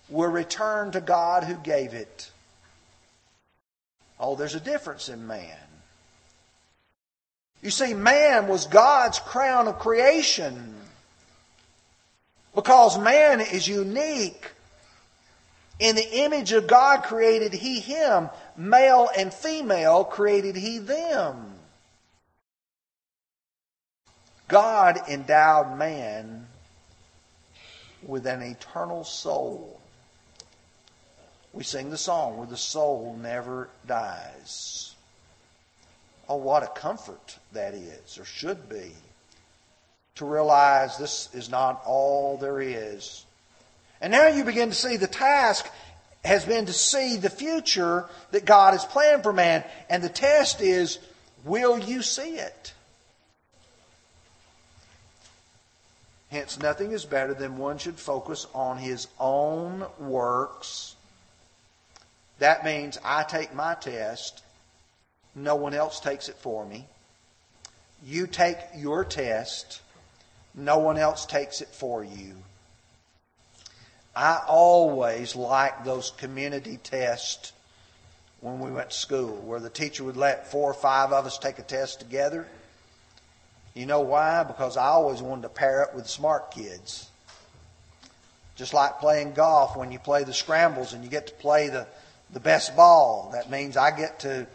will 0.08 0.30
return 0.30 0.92
to 0.92 1.00
God 1.00 1.42
who 1.42 1.56
gave 1.56 1.92
it. 1.92 2.30
Oh, 4.22 4.36
there's 4.36 4.54
a 4.54 4.60
difference 4.60 5.08
in 5.08 5.26
man. 5.26 5.58
You 7.60 7.70
see, 7.70 7.92
man 7.92 8.46
was 8.46 8.66
God's 8.66 9.18
crown 9.18 9.66
of 9.66 9.80
creation. 9.80 10.76
Because 12.54 12.96
man 12.98 13.40
is 13.40 13.66
unique. 13.66 14.52
In 15.80 15.96
the 15.96 16.08
image 16.20 16.52
of 16.52 16.68
God 16.68 17.02
created 17.02 17.52
he 17.52 17.80
him. 17.80 18.30
Male 18.56 19.08
and 19.18 19.34
female 19.34 20.04
created 20.04 20.54
he 20.54 20.78
them. 20.78 21.54
God 24.46 25.00
endowed 25.08 25.76
man 25.76 26.46
with 28.04 28.26
an 28.26 28.42
eternal 28.42 29.02
soul. 29.02 29.81
We 31.52 31.64
sing 31.64 31.90
the 31.90 31.98
song 31.98 32.38
where 32.38 32.46
the 32.46 32.56
soul 32.56 33.16
never 33.20 33.68
dies. 33.86 34.94
Oh, 36.28 36.36
what 36.36 36.62
a 36.62 36.68
comfort 36.68 37.38
that 37.52 37.74
is, 37.74 38.18
or 38.18 38.24
should 38.24 38.68
be, 38.68 38.92
to 40.14 40.24
realize 40.24 40.96
this 40.96 41.28
is 41.34 41.50
not 41.50 41.82
all 41.84 42.38
there 42.38 42.60
is. 42.60 43.24
And 44.00 44.12
now 44.12 44.28
you 44.28 44.44
begin 44.44 44.70
to 44.70 44.74
see 44.74 44.96
the 44.96 45.06
task 45.06 45.68
has 46.24 46.44
been 46.44 46.66
to 46.66 46.72
see 46.72 47.16
the 47.16 47.30
future 47.30 48.06
that 48.30 48.44
God 48.44 48.72
has 48.72 48.84
planned 48.84 49.22
for 49.22 49.32
man. 49.32 49.64
And 49.90 50.02
the 50.02 50.08
test 50.08 50.60
is, 50.60 50.98
will 51.44 51.78
you 51.78 52.02
see 52.02 52.36
it? 52.36 52.72
Hence, 56.30 56.58
nothing 56.58 56.92
is 56.92 57.04
better 57.04 57.34
than 57.34 57.58
one 57.58 57.76
should 57.76 57.96
focus 57.96 58.46
on 58.54 58.78
his 58.78 59.06
own 59.20 59.84
works. 59.98 60.94
That 62.42 62.64
means 62.64 62.98
I 63.04 63.22
take 63.22 63.54
my 63.54 63.74
test, 63.74 64.42
no 65.34 65.54
one 65.54 65.74
else 65.74 66.00
takes 66.00 66.28
it 66.28 66.36
for 66.36 66.66
me. 66.66 66.86
You 68.04 68.26
take 68.26 68.58
your 68.76 69.04
test, 69.04 69.80
no 70.54 70.78
one 70.78 70.98
else 70.98 71.24
takes 71.24 71.60
it 71.60 71.68
for 71.68 72.02
you. 72.02 72.34
I 74.14 74.42
always 74.46 75.36
liked 75.36 75.84
those 75.84 76.10
community 76.10 76.78
tests 76.82 77.52
when 78.40 78.58
we 78.58 78.70
went 78.70 78.90
to 78.90 78.96
school, 78.96 79.36
where 79.36 79.60
the 79.60 79.70
teacher 79.70 80.04
would 80.04 80.16
let 80.16 80.50
four 80.50 80.70
or 80.70 80.74
five 80.74 81.12
of 81.12 81.24
us 81.24 81.38
take 81.38 81.58
a 81.58 81.62
test 81.62 82.00
together 82.00 82.48
you 83.74 83.86
know 83.86 84.00
why? 84.00 84.44
Because 84.44 84.76
I 84.76 84.86
always 84.86 85.22
wanted 85.22 85.42
to 85.42 85.48
pair 85.48 85.82
up 85.82 85.94
with 85.94 86.06
smart 86.06 86.50
kids. 86.50 87.08
Just 88.54 88.74
like 88.74 89.00
playing 89.00 89.32
golf 89.32 89.76
when 89.76 89.90
you 89.92 89.98
play 89.98 90.24
the 90.24 90.34
scrambles 90.34 90.92
and 90.92 91.02
you 91.02 91.08
get 91.08 91.28
to 91.28 91.32
play 91.34 91.68
the, 91.68 91.86
the 92.32 92.40
best 92.40 92.74
ball. 92.76 93.30
That 93.32 93.50
means 93.50 93.76
I 93.76 93.96
get 93.96 94.20
to 94.20 94.46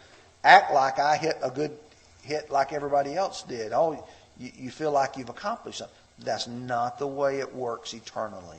act 0.44 0.72
like 0.72 0.98
I 0.98 1.16
hit 1.16 1.38
a 1.42 1.50
good 1.50 1.76
hit 2.22 2.50
like 2.50 2.72
everybody 2.72 3.14
else 3.14 3.42
did. 3.42 3.72
Oh, 3.72 4.04
you, 4.38 4.50
you 4.56 4.70
feel 4.70 4.92
like 4.92 5.16
you've 5.16 5.28
accomplished 5.28 5.78
something. 5.78 5.96
That's 6.18 6.48
not 6.48 6.98
the 6.98 7.06
way 7.06 7.38
it 7.38 7.54
works 7.54 7.94
eternally. 7.94 8.58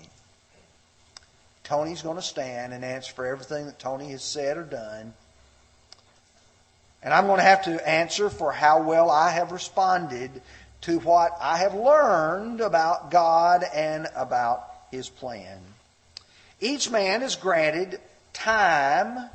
Tony's 1.64 2.02
going 2.02 2.16
to 2.16 2.22
stand 2.22 2.74
and 2.74 2.84
answer 2.84 3.14
for 3.14 3.26
everything 3.26 3.66
that 3.68 3.78
Tony 3.78 4.10
has 4.12 4.24
said 4.24 4.58
or 4.58 4.64
done. 4.64 5.14
And 7.04 7.14
I'm 7.14 7.28
going 7.28 7.38
to 7.38 7.44
have 7.44 7.66
to 7.66 7.88
answer 7.88 8.30
for 8.30 8.52
how 8.52 8.82
well 8.82 9.10
I 9.10 9.32
have 9.32 9.52
responded 9.52 10.42
to 10.82 11.00
what 11.00 11.38
I 11.40 11.58
have 11.60 11.76
learned 11.76 12.62
about 12.62 13.12
God 13.12 13.64
and 13.74 14.08
about 14.16 14.66
His 14.92 15.10
plan. 15.10 15.60
Each 16.60 16.90
man 16.90 17.22
is 17.22 17.36
granted 17.36 18.00
time, 18.40 19.30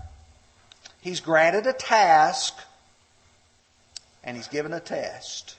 he's 1.01 1.21
granted 1.21 1.67
a 1.67 1.73
task, 1.73 2.55
and 4.23 4.37
he's 4.37 4.49
given 4.49 4.73
a 4.73 4.81
test. 4.81 5.57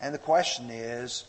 And 0.00 0.14
the 0.14 0.18
question 0.18 0.70
is 0.70 1.24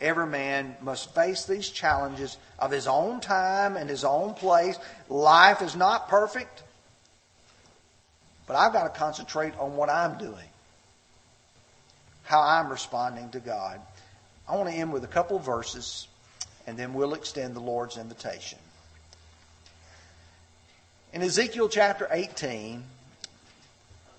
every 0.00 0.26
man 0.26 0.76
must 0.80 1.14
face 1.14 1.44
these 1.44 1.68
challenges 1.70 2.36
of 2.58 2.70
his 2.70 2.86
own 2.86 3.20
time 3.20 3.76
and 3.76 3.90
his 3.90 4.04
own 4.04 4.34
place. 4.34 4.78
Life 5.08 5.62
is 5.62 5.76
not 5.76 6.08
perfect. 6.08 6.62
But 8.46 8.56
I've 8.56 8.72
got 8.72 8.84
to 8.84 8.98
concentrate 8.98 9.52
on 9.58 9.76
what 9.76 9.90
I'm 9.90 10.16
doing, 10.16 10.48
how 12.22 12.40
I'm 12.40 12.70
responding 12.70 13.28
to 13.30 13.40
God. 13.40 13.80
I 14.48 14.56
want 14.56 14.70
to 14.70 14.74
end 14.74 14.90
with 14.90 15.04
a 15.04 15.08
couple 15.08 15.38
verses, 15.38 16.08
and 16.66 16.78
then 16.78 16.94
we'll 16.94 17.12
extend 17.12 17.54
the 17.54 17.60
Lord's 17.60 17.98
invitation. 17.98 18.58
In 21.12 21.22
Ezekiel 21.22 21.70
chapter 21.70 22.06
18, 22.10 22.84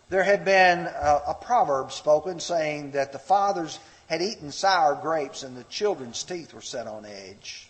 there 0.09 0.23
had 0.23 0.43
been 0.43 0.87
a, 0.87 1.21
a, 1.27 1.37
proverb 1.39 1.91
spoken 1.91 2.39
saying 2.39 2.91
that 2.91 3.11
the 3.11 3.19
fathers 3.19 3.77
had 4.07 4.23
eaten 4.23 4.51
sour 4.51 4.95
grapes 4.95 5.43
and 5.43 5.55
the 5.55 5.63
children's 5.65 6.23
teeth 6.23 6.51
were 6.51 6.61
set 6.61 6.87
on 6.87 7.05
edge. 7.05 7.69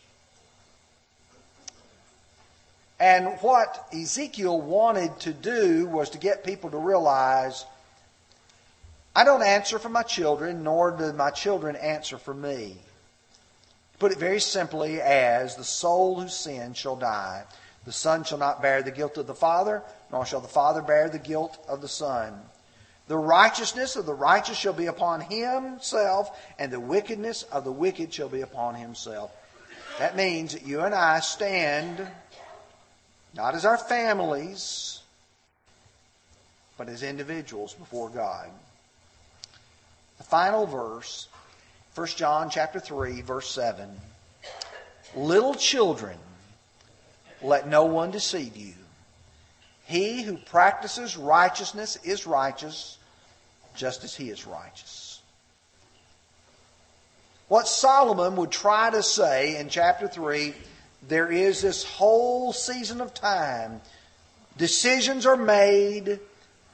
And 2.97 3.38
what 3.41 3.88
Ezekiel 3.93 4.60
wanted 4.60 5.19
to 5.21 5.34
do 5.34 5.86
was 5.88 6.12
to 6.12 6.17
get 6.17 6.45
people 6.45 6.69
to 6.69 6.77
realize 6.77 7.65
I 9.13 9.25
don't 9.25 9.43
answer 9.43 9.79
for 9.79 9.89
my 9.89 10.03
children, 10.03 10.63
nor 10.63 10.91
do 10.91 11.12
my 11.12 11.32
children 11.32 11.75
answer 11.75 12.17
for 12.17 12.34
me. 12.34 12.77
Put 13.97 14.13
it 14.13 14.17
very 14.17 14.39
simply 14.39 15.01
as 15.01 15.58
the 15.58 15.65
soul 15.65 16.21
who 16.21 16.29
sins 16.29 16.77
shall 16.77 16.95
die. 16.95 17.43
The 17.89 17.93
son 17.93 18.23
shall 18.23 18.38
not 18.38 18.62
bear 18.62 18.84
the 18.84 18.91
guilt 18.91 19.17
of 19.17 19.25
the 19.25 19.34
father, 19.34 19.82
nor 20.12 20.23
shall 20.23 20.41
the 20.41 20.47
father 20.47 20.84
bear 20.84 21.10
the 21.10 21.17
guilt 21.17 21.58
of 21.67 21.82
the 21.82 21.88
son. 21.88 22.39
The 23.08 23.17
righteousness 23.17 23.95
of 23.95 24.06
the 24.06 24.13
righteous 24.13 24.60
shall 24.60 24.73
be 24.73 24.86
upon 24.86 25.21
himself, 25.21 26.39
and 26.60 26.71
the 26.71 26.80
wickedness 26.80 27.41
of 27.41 27.63
the 27.63 27.71
wicked 27.71 28.13
shall 28.13 28.30
be 28.30 28.41
upon 28.41 28.75
himself. 28.75 29.32
That 29.97 30.15
means 30.15 30.54
that 30.54 30.67
you 30.67 30.82
and 30.82 30.93
I 30.93 31.19
stand 31.21 32.08
not 33.34 33.56
as 33.56 33.65
our 33.65 33.75
families, 33.75 35.02
but 36.78 36.89
as 36.89 37.02
individuals 37.02 37.73
before 37.73 38.10
God. 38.10 38.52
The 40.19 40.25
final 40.25 40.67
verse, 40.67 41.28
1 41.95 42.06
John 42.10 42.52
chapter 42.52 42.80
3, 42.80 43.21
verse 43.21 43.49
7. 43.49 43.89
Little 45.15 45.56
children, 45.56 46.19
let 47.41 47.67
no 47.67 47.86
one 47.86 48.12
deceive 48.12 48.56
you. 48.56 48.73
He 49.86 50.21
who 50.21 50.38
practices 50.38 51.17
righteousness 51.17 51.97
is 52.04 52.28
righteous, 52.28 52.97
just 53.75 54.04
as 54.04 54.15
he 54.15 54.30
is 54.30 54.45
righteous. 54.45 55.21
What 57.47 57.67
Solomon 57.67 58.36
would 58.36 58.52
try 58.52 58.91
to 58.91 59.02
say 59.02 59.58
in 59.58 59.69
chapter 59.69 60.08
3 60.08 60.54
there 61.08 61.32
is 61.32 61.62
this 61.62 61.84
whole 61.84 62.54
season 62.54 63.02
of 63.02 63.13
time. 63.13 63.82
Decisions 64.58 65.25
are 65.25 65.38
made, 65.38 66.19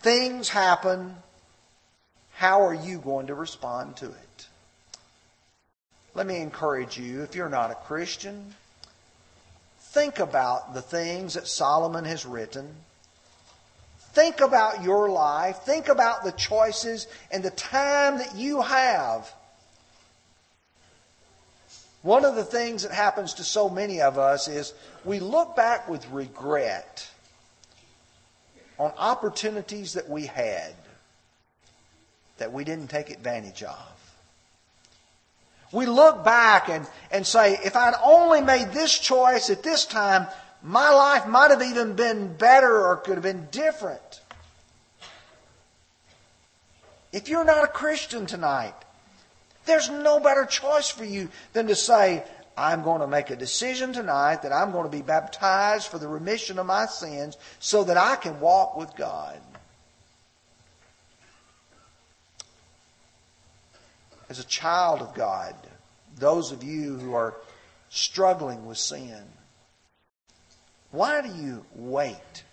things 0.02 0.50
happen. 0.50 1.16
How 2.34 2.66
are 2.66 2.74
you 2.74 2.98
going 2.98 3.28
to 3.28 3.36
respond 3.36 3.96
to 3.98 4.08
it? 4.08 4.48
Let 6.16 6.28
me 6.28 6.42
encourage 6.42 6.98
you, 6.98 7.24
if 7.24 7.36
you're 7.36 7.50
not 7.50 7.72
a 7.72 7.76
Christian, 7.76 8.56
think 9.96 10.20
about 10.20 10.76
the 10.76 10.82
things 10.82 11.34
that 11.34 11.48
Solomon 11.48 12.06
has 12.06 12.26
written. 12.26 12.70
Think 14.14 14.42
about 14.42 14.84
your 14.84 15.10
life. 15.10 15.58
Think 15.64 15.90
about 15.90 16.24
the 16.24 16.32
choices 16.34 17.08
and 17.32 17.42
the 17.44 17.50
time 17.50 18.20
that 18.20 18.36
you 18.36 18.62
have 18.62 19.34
One 22.06 22.24
of 22.24 22.36
the 22.36 22.44
things 22.44 22.84
that 22.84 22.92
happens 22.92 23.34
to 23.34 23.44
so 23.44 23.68
many 23.68 24.00
of 24.00 24.20
us 24.20 24.48
is 24.48 24.76
we 25.06 25.20
look 25.20 25.56
back 25.56 25.90
with 25.90 26.08
regret 26.12 27.10
on 28.78 28.92
opportunities 28.96 29.94
that 29.94 30.08
we 30.08 30.28
had 30.28 30.76
that 32.38 32.54
we 32.54 32.64
didn't 32.64 32.92
take 32.92 33.10
advantage 33.10 33.64
of. 33.64 34.05
We 35.76 35.88
look 35.88 36.24
back 36.24 36.70
and, 36.70 36.88
and 37.12 37.28
say, 37.28 37.60
if 37.66 37.76
I'd 37.76 37.96
only 38.02 38.40
made 38.40 38.72
this 38.72 38.98
choice 38.98 39.50
at 39.50 39.62
this 39.62 39.86
time, 39.86 40.26
my 40.64 40.90
life 40.90 41.28
might 41.28 41.52
have 41.52 41.62
even 41.62 41.98
been 41.98 42.34
better 42.34 42.88
or 42.88 42.96
could 42.96 43.16
have 43.16 43.24
been 43.24 43.50
different. 43.52 44.22
If 47.12 47.28
you're 47.28 47.44
not 47.44 47.66
a 47.66 47.68
Christian 47.68 48.26
tonight, 48.26 48.74
there's 49.66 49.90
no 49.90 50.22
better 50.22 50.46
choice 50.46 50.90
for 50.90 51.04
you 51.04 51.28
than 51.52 51.68
to 51.68 51.76
say, 51.76 52.24
I'm 52.58 52.82
going 52.82 53.02
to 53.02 53.08
make 53.08 53.30
a 53.30 53.36
decision 53.36 53.92
tonight 53.92 54.44
that 54.44 54.54
I'm 54.54 54.72
going 54.72 54.86
to 54.86 54.98
be 54.98 55.02
baptized 55.02 55.88
for 55.90 55.98
the 55.98 56.08
remission 56.08 56.58
of 56.58 56.66
my 56.66 56.86
sins 56.86 57.36
so 57.60 57.84
that 57.84 57.98
I 57.98 58.16
can 58.16 58.40
walk 58.40 58.78
with 58.78 58.96
God. 58.96 59.42
As 64.30 64.40
a 64.40 64.44
child 64.44 65.02
of 65.02 65.14
God, 65.14 65.56
those 66.18 66.52
of 66.52 66.64
you 66.64 66.98
who 66.98 67.14
are 67.14 67.36
struggling 67.90 68.66
with 68.66 68.78
sin, 68.78 69.24
why 70.92 71.22
do 71.22 71.30
you 71.30 71.66
wait? 71.76 72.44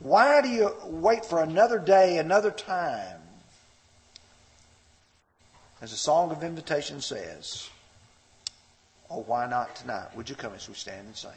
Why 0.00 0.40
do 0.42 0.48
you 0.48 0.74
wait 0.84 1.24
for 1.24 1.42
another 1.42 1.78
day, 1.78 2.18
another 2.18 2.50
time? 2.50 3.20
As 5.80 5.90
the 5.90 5.96
song 5.96 6.30
of 6.30 6.42
invitation 6.42 7.00
says, 7.00 7.68
Oh, 9.10 9.22
why 9.22 9.48
not 9.48 9.74
tonight? 9.74 10.14
Would 10.16 10.28
you 10.28 10.36
come 10.36 10.52
as 10.54 10.68
we 10.68 10.74
stand 10.74 11.06
and 11.06 11.16
sing? 11.16 11.30